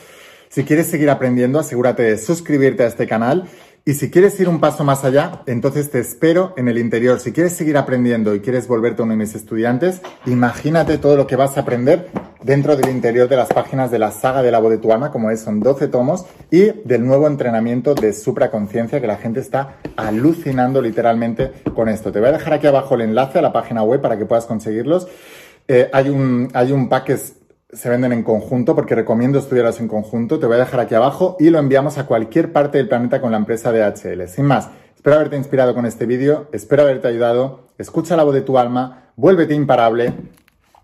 Si 0.48 0.64
quieres 0.64 0.86
seguir 0.86 1.10
aprendiendo, 1.10 1.58
asegúrate 1.58 2.02
de 2.02 2.18
suscribirte 2.18 2.84
a 2.84 2.86
este 2.86 3.06
canal. 3.06 3.48
Y 3.86 3.92
si 3.92 4.10
quieres 4.10 4.40
ir 4.40 4.48
un 4.48 4.60
paso 4.60 4.82
más 4.82 5.04
allá, 5.04 5.42
entonces 5.44 5.90
te 5.90 5.98
espero 5.98 6.54
en 6.56 6.68
el 6.68 6.78
interior. 6.78 7.20
Si 7.20 7.32
quieres 7.32 7.52
seguir 7.52 7.76
aprendiendo 7.76 8.34
y 8.34 8.40
quieres 8.40 8.66
volverte 8.66 9.02
uno 9.02 9.12
de 9.12 9.18
mis 9.18 9.34
estudiantes, 9.34 10.00
imagínate 10.24 10.96
todo 10.96 11.16
lo 11.16 11.26
que 11.26 11.36
vas 11.36 11.58
a 11.58 11.60
aprender 11.60 12.08
dentro 12.42 12.76
del 12.76 12.88
interior 12.88 13.28
de 13.28 13.36
las 13.36 13.48
páginas 13.48 13.90
de 13.90 13.98
la 13.98 14.10
saga 14.10 14.40
de 14.40 14.50
la 14.50 14.58
voz 14.58 14.70
de 14.70 14.78
tu 14.78 14.90
alma, 14.90 15.10
como 15.10 15.30
es, 15.30 15.40
son 15.42 15.60
12 15.60 15.88
tomos, 15.88 16.24
y 16.50 16.72
del 16.86 17.04
nuevo 17.04 17.26
entrenamiento 17.26 17.94
de 17.94 18.14
supraconciencia, 18.14 19.02
que 19.02 19.06
la 19.06 19.18
gente 19.18 19.40
está 19.40 19.76
alucinando 19.96 20.80
literalmente 20.80 21.52
con 21.74 21.90
esto. 21.90 22.10
Te 22.10 22.20
voy 22.20 22.30
a 22.30 22.32
dejar 22.32 22.54
aquí 22.54 22.66
abajo 22.66 22.94
el 22.94 23.02
enlace 23.02 23.38
a 23.38 23.42
la 23.42 23.52
página 23.52 23.82
web 23.82 24.00
para 24.00 24.16
que 24.16 24.24
puedas 24.24 24.46
conseguirlos. 24.46 25.08
Eh, 25.68 25.90
hay, 25.92 26.08
un, 26.08 26.48
hay 26.54 26.72
un 26.72 26.88
pack 26.88 27.10
se 27.74 27.88
venden 27.88 28.12
en 28.12 28.22
conjunto, 28.22 28.74
porque 28.74 28.94
recomiendo 28.94 29.38
estudiarlos 29.38 29.80
en 29.80 29.88
conjunto. 29.88 30.38
Te 30.38 30.46
voy 30.46 30.56
a 30.56 30.60
dejar 30.60 30.80
aquí 30.80 30.94
abajo 30.94 31.36
y 31.38 31.50
lo 31.50 31.58
enviamos 31.58 31.98
a 31.98 32.06
cualquier 32.06 32.52
parte 32.52 32.78
del 32.78 32.88
planeta 32.88 33.20
con 33.20 33.32
la 33.32 33.36
empresa 33.36 33.72
DHL. 33.72 34.26
Sin 34.28 34.46
más, 34.46 34.70
espero 34.94 35.16
haberte 35.16 35.36
inspirado 35.36 35.74
con 35.74 35.86
este 35.86 36.06
vídeo, 36.06 36.48
espero 36.52 36.82
haberte 36.82 37.08
ayudado. 37.08 37.68
Escucha 37.78 38.16
la 38.16 38.24
voz 38.24 38.34
de 38.34 38.42
tu 38.42 38.58
alma, 38.58 39.10
vuélvete 39.16 39.54
imparable 39.54 40.12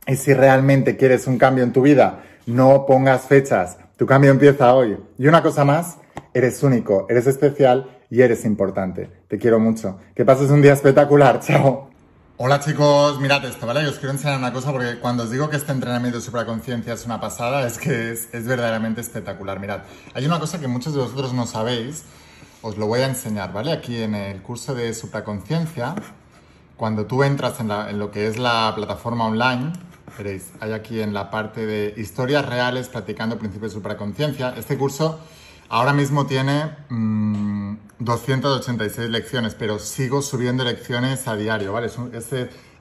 y 0.07 0.17
si 0.17 0.35
realmente 0.35 0.97
quieres 0.97 1.27
un 1.27 1.39
cambio 1.39 1.63
en 1.63 1.73
tu 1.73 1.83
vida, 1.83 2.23
no 2.47 2.87
pongas 2.87 3.23
fechas. 3.23 3.79
Tu 3.97 4.07
cambio 4.07 4.31
empieza 4.31 4.75
hoy. 4.75 4.97
Y 5.19 5.27
una 5.27 5.43
cosa 5.43 5.65
más, 5.65 5.99
eres 6.35 6.63
único, 6.63 7.07
eres 7.09 7.27
especial 7.27 7.99
y 8.11 8.23
eres 8.23 8.45
importante. 8.45 9.09
Te 9.29 9.39
quiero 9.39 9.61
mucho. 9.61 9.99
Que 10.15 10.25
pases 10.25 10.51
un 10.51 10.63
día 10.63 10.73
espectacular. 10.73 11.41
Chao. 11.47 11.90
Hola 12.43 12.59
chicos, 12.59 13.21
mirad 13.21 13.45
esto, 13.45 13.67
¿vale? 13.67 13.87
Os 13.87 13.99
quiero 13.99 14.13
enseñar 14.13 14.39
una 14.39 14.51
cosa 14.51 14.73
porque 14.73 14.99
cuando 14.99 15.25
os 15.25 15.31
digo 15.31 15.51
que 15.51 15.57
este 15.57 15.73
entrenamiento 15.73 16.17
de 16.17 16.25
supraconciencia 16.25 16.95
es 16.95 17.05
una 17.05 17.21
pasada, 17.21 17.67
es 17.67 17.77
que 17.77 18.13
es, 18.13 18.47
verdaderamente 18.47 19.03
espectacular. 19.03 19.61
Mirad, 19.61 19.81
hay 20.15 20.25
una 20.25 20.41
cosa 20.41 20.59
que 20.59 20.67
muchos 20.67 20.95
de 20.95 21.01
vosotros 21.01 21.35
no 21.35 21.47
sabéis, 21.47 22.05
os 22.63 22.79
lo 22.79 22.87
voy 22.87 23.01
a 23.01 23.09
enseñar, 23.09 23.53
¿vale? 23.53 23.73
Aquí 23.73 24.03
en 24.03 24.15
el 24.15 24.41
curso 24.41 24.75
de 24.75 24.95
supraconciencia, 24.95 25.95
cuando 26.79 27.05
tú 27.05 27.25
entras 27.25 27.61
en, 27.61 27.99
lo 27.99 28.11
que 28.11 28.27
es 28.27 28.39
la 28.39 28.73
plataforma 28.75 29.27
online, 29.27 29.75
Veréis, 30.17 30.51
hay 30.61 30.73
aquí 30.73 31.03
en 31.03 31.13
la 31.13 31.31
parte 31.31 31.67
de 31.67 31.93
historias 31.99 32.47
reales 32.47 32.89
practicando 32.89 33.39
principios 33.39 33.73
de 33.73 33.81
supraconciencia. 33.81 34.55
Este 34.57 34.79
curso 34.79 35.21
ahora 35.69 35.93
mismo 35.93 36.25
tiene 36.25 36.71
286 38.01 39.09
mm, 39.09 39.13
lecciones, 39.13 39.55
pero 39.55 39.79
sigo 39.79 40.21
subiendo 40.21 40.65
lecciones 40.65 41.29
a 41.29 41.37
diario, 41.37 41.73
¿vale? 41.73 41.91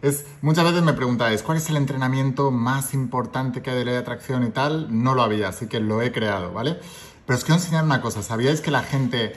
Es, 0.01 0.25
muchas 0.41 0.63
veces 0.65 0.81
me 0.81 0.93
preguntáis, 0.93 1.43
¿cuál 1.43 1.57
es 1.57 1.69
el 1.69 1.77
entrenamiento 1.77 2.51
más 2.51 2.93
importante 2.93 3.61
que 3.61 3.69
hay 3.69 3.77
de 3.77 3.85
ley 3.85 3.93
de 3.93 3.99
atracción 3.99 4.43
y 4.43 4.49
tal? 4.49 4.87
No 4.89 5.13
lo 5.13 5.21
había, 5.21 5.49
así 5.49 5.67
que 5.67 5.79
lo 5.79 6.01
he 6.01 6.11
creado, 6.11 6.51
¿vale? 6.51 6.79
Pero 7.25 7.37
os 7.37 7.43
quiero 7.43 7.59
enseñar 7.59 7.83
una 7.83 8.01
cosa. 8.01 8.23
¿Sabíais 8.23 8.61
que 8.61 8.71
la 8.71 8.81
gente 8.81 9.33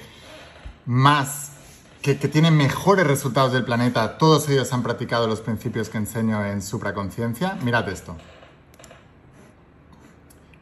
más 0.86 1.52
que, 2.02 2.14
tienen 2.16 2.56
mejores 2.56 3.06
resultados 3.06 3.52
del 3.52 3.64
planeta, 3.64 4.18
todos 4.18 4.48
ellos 4.48 4.72
han 4.72 4.82
practicado 4.82 5.28
los 5.28 5.40
principios 5.40 5.88
que 5.88 5.98
enseño 5.98 6.44
en 6.44 6.60
supraconciencia. 6.60 7.56
Mirad 7.62 7.88
esto. 7.88 8.16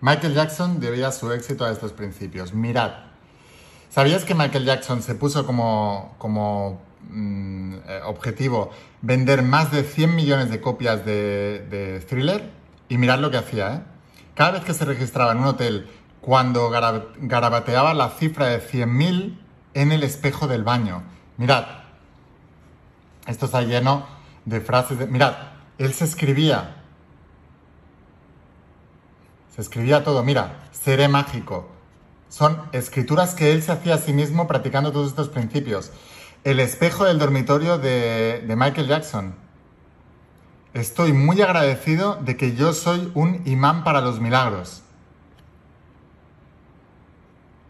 Michael 0.03 0.35
Jackson 0.35 0.81
debía 0.81 1.11
su 1.13 1.33
éxito 1.33 1.65
a 1.65 1.71
estos 1.71 1.93
principios. 1.93 2.53
Mirad. 2.53 3.10
¿Sabías 3.91 4.25
que 4.25 4.35
Michael 4.35 4.65
Jackson 4.65 5.03
se 5.03 5.15
puso 5.15 5.45
como, 5.45 6.15
como 6.19 6.81
mm, 7.11 7.75
eh, 7.87 8.01
objetivo 8.07 8.71
vender 9.03 9.43
más 9.43 9.71
de 9.71 9.83
100 9.83 10.15
millones 10.15 10.51
de 10.51 10.61
copias 10.61 11.05
de, 11.05 12.05
Thriller? 12.09 12.51
Y 12.89 12.97
mirad 12.99 13.19
lo 13.19 13.31
que 13.31 13.37
hacía, 13.37 13.75
¿eh? 13.75 13.81
Cada 14.35 14.53
vez 14.53 14.65
que 14.65 14.75
se 14.75 14.85
registraba 14.85 15.33
en 15.33 15.39
un 15.39 15.47
hotel, 15.47 15.91
cuando 16.21 16.71
garabateaba 16.71 17.93
la 17.95 18.11
cifra 18.11 18.47
de 18.47 18.61
100.000 18.61 19.39
en 19.75 19.93
el 19.93 20.03
espejo 20.03 20.47
del 20.49 20.65
baño, 20.65 21.03
Mirad, 21.41 21.65
esto 23.27 23.47
está 23.47 23.63
lleno 23.63 24.07
de 24.45 24.61
frases 24.61 24.99
de... 24.99 25.07
Mirad, 25.07 25.33
él 25.79 25.95
se 25.95 26.05
escribía. 26.05 26.77
Se 29.57 29.63
escribía 29.63 30.05
todo. 30.05 30.23
Mira, 30.23 30.69
seré 30.71 31.09
mágico. 31.09 31.71
Son 32.31 32.63
escrituras 32.71 33.35
que 33.35 33.53
él 33.53 33.61
se 33.61 33.73
hacía 33.73 33.97
a 33.97 33.99
sí 33.99 34.13
mismo 34.13 34.47
practicando 34.47 34.93
todos 34.93 35.09
estos 35.09 35.29
principios. 35.29 35.91
El 36.45 36.61
espejo 36.61 37.05
del 37.05 37.19
dormitorio 37.19 37.77
de, 37.77 38.45
de 38.47 38.57
Michael 38.57 38.87
Jackson. 38.87 39.35
Estoy 40.73 41.13
muy 41.13 41.43
agradecido 41.43 42.15
de 42.23 42.37
que 42.37 42.55
yo 42.55 42.73
soy 42.73 43.11
un 43.15 43.43
imán 43.47 43.83
para 43.83 44.01
los 44.01 44.21
milagros. 44.21 44.83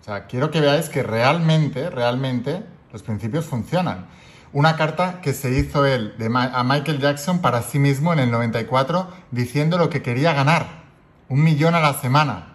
O 0.02 0.04
sea, 0.04 0.26
quiero 0.26 0.50
que 0.50 0.60
veáis 0.60 0.90
que 0.90 1.02
realmente, 1.02 1.88
realmente 1.88 2.62
los 2.92 3.02
principios 3.02 3.46
funcionan. 3.46 4.08
Una 4.52 4.76
carta 4.76 5.22
que 5.22 5.32
se 5.32 5.52
hizo 5.52 5.86
él 5.86 6.14
a 6.34 6.64
Michael 6.64 7.00
Jackson 7.00 7.40
para 7.40 7.62
sí 7.62 7.78
mismo 7.78 8.12
en 8.12 8.18
el 8.18 8.30
94 8.30 9.08
diciendo 9.30 9.78
lo 9.78 9.88
que 9.88 10.02
quería 10.02 10.34
ganar. 10.34 10.82
Un 11.30 11.42
millón 11.42 11.74
a 11.74 11.80
la 11.80 11.94
semana 11.94 12.49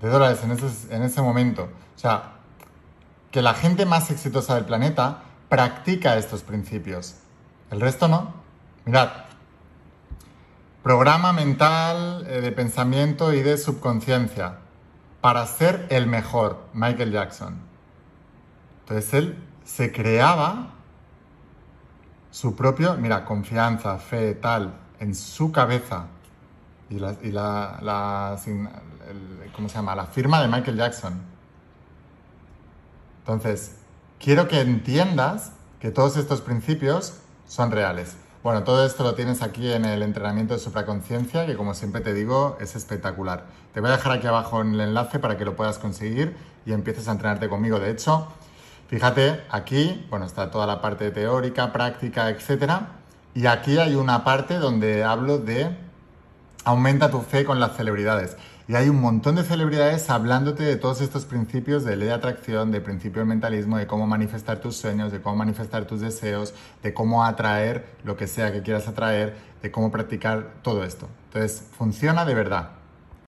de 0.00 0.08
dólares 0.08 0.40
en 0.42 0.52
ese, 0.52 0.94
en 0.94 1.02
ese 1.02 1.22
momento. 1.22 1.68
O 1.96 1.98
sea, 1.98 2.32
que 3.30 3.42
la 3.42 3.54
gente 3.54 3.86
más 3.86 4.10
exitosa 4.10 4.54
del 4.54 4.64
planeta 4.64 5.22
practica 5.48 6.16
estos 6.16 6.42
principios. 6.42 7.16
El 7.70 7.80
resto 7.80 8.08
no. 8.08 8.34
Mirad. 8.84 9.10
Programa 10.82 11.32
mental 11.32 12.26
eh, 12.28 12.40
de 12.40 12.52
pensamiento 12.52 13.32
y 13.32 13.42
de 13.42 13.56
subconsciencia 13.56 14.58
para 15.20 15.46
ser 15.46 15.86
el 15.88 16.06
mejor, 16.06 16.64
Michael 16.74 17.10
Jackson. 17.10 17.58
Entonces 18.80 19.14
él 19.14 19.38
se 19.64 19.90
creaba 19.90 20.74
su 22.30 22.54
propio, 22.54 22.96
mira, 22.96 23.24
confianza, 23.24 23.96
fe, 23.98 24.34
tal, 24.34 24.74
en 25.00 25.14
su 25.14 25.50
cabeza. 25.50 26.08
Y 26.90 26.98
la, 26.98 27.16
y 27.22 27.32
la, 27.32 28.36
¿cómo 29.54 29.68
se 29.68 29.76
llama? 29.76 29.94
La 29.94 30.06
firma 30.06 30.40
de 30.40 30.48
Michael 30.48 30.76
Jackson. 30.76 31.20
Entonces, 33.20 33.76
quiero 34.18 34.48
que 34.48 34.60
entiendas 34.60 35.52
que 35.80 35.90
todos 35.90 36.16
estos 36.16 36.40
principios 36.40 37.14
son 37.46 37.70
reales. 37.70 38.16
Bueno, 38.42 38.62
todo 38.64 38.84
esto 38.84 39.02
lo 39.02 39.14
tienes 39.14 39.42
aquí 39.42 39.72
en 39.72 39.84
el 39.84 40.02
entrenamiento 40.02 40.54
de 40.54 40.60
supraconciencia, 40.60 41.46
que 41.46 41.56
como 41.56 41.72
siempre 41.74 42.02
te 42.02 42.12
digo, 42.12 42.58
es 42.60 42.76
espectacular. 42.76 43.46
Te 43.72 43.80
voy 43.80 43.88
a 43.90 43.96
dejar 43.96 44.12
aquí 44.12 44.26
abajo 44.26 44.60
en 44.60 44.74
el 44.74 44.80
enlace 44.80 45.18
para 45.18 45.38
que 45.38 45.44
lo 45.44 45.56
puedas 45.56 45.78
conseguir 45.78 46.36
y 46.66 46.72
empieces 46.72 47.08
a 47.08 47.12
entrenarte 47.12 47.48
conmigo. 47.48 47.78
De 47.78 47.90
hecho, 47.90 48.28
Fíjate, 48.88 49.40
aquí, 49.50 50.06
bueno, 50.10 50.26
está 50.26 50.50
toda 50.50 50.66
la 50.66 50.80
parte 50.80 51.10
teórica, 51.10 51.72
práctica, 51.72 52.28
etcétera. 52.28 52.88
Y 53.34 53.46
aquí 53.46 53.78
hay 53.78 53.94
una 53.94 54.24
parte 54.24 54.58
donde 54.58 55.02
hablo 55.02 55.38
de 55.38 55.76
aumenta 56.64 57.10
tu 57.10 57.20
fe 57.20 57.44
con 57.44 57.60
las 57.60 57.76
celebridades. 57.76 58.36
Y 58.66 58.76
hay 58.76 58.88
un 58.88 58.98
montón 58.98 59.36
de 59.36 59.42
celebridades 59.42 60.08
hablándote 60.08 60.62
de 60.62 60.76
todos 60.76 61.02
estos 61.02 61.26
principios 61.26 61.84
de 61.84 61.96
ley 61.96 62.08
de 62.08 62.14
atracción, 62.14 62.70
de 62.70 62.80
principio 62.80 63.20
del 63.20 63.28
mentalismo, 63.28 63.76
de 63.76 63.86
cómo 63.86 64.06
manifestar 64.06 64.60
tus 64.60 64.76
sueños, 64.76 65.12
de 65.12 65.20
cómo 65.20 65.36
manifestar 65.36 65.84
tus 65.84 66.00
deseos, 66.00 66.54
de 66.82 66.94
cómo 66.94 67.24
atraer 67.24 67.84
lo 68.04 68.16
que 68.16 68.26
sea 68.26 68.52
que 68.52 68.62
quieras 68.62 68.88
atraer, 68.88 69.36
de 69.60 69.70
cómo 69.70 69.90
practicar 69.90 70.54
todo 70.62 70.82
esto. 70.82 71.08
Entonces, 71.26 71.62
funciona 71.76 72.24
de 72.24 72.34
verdad. 72.34 72.70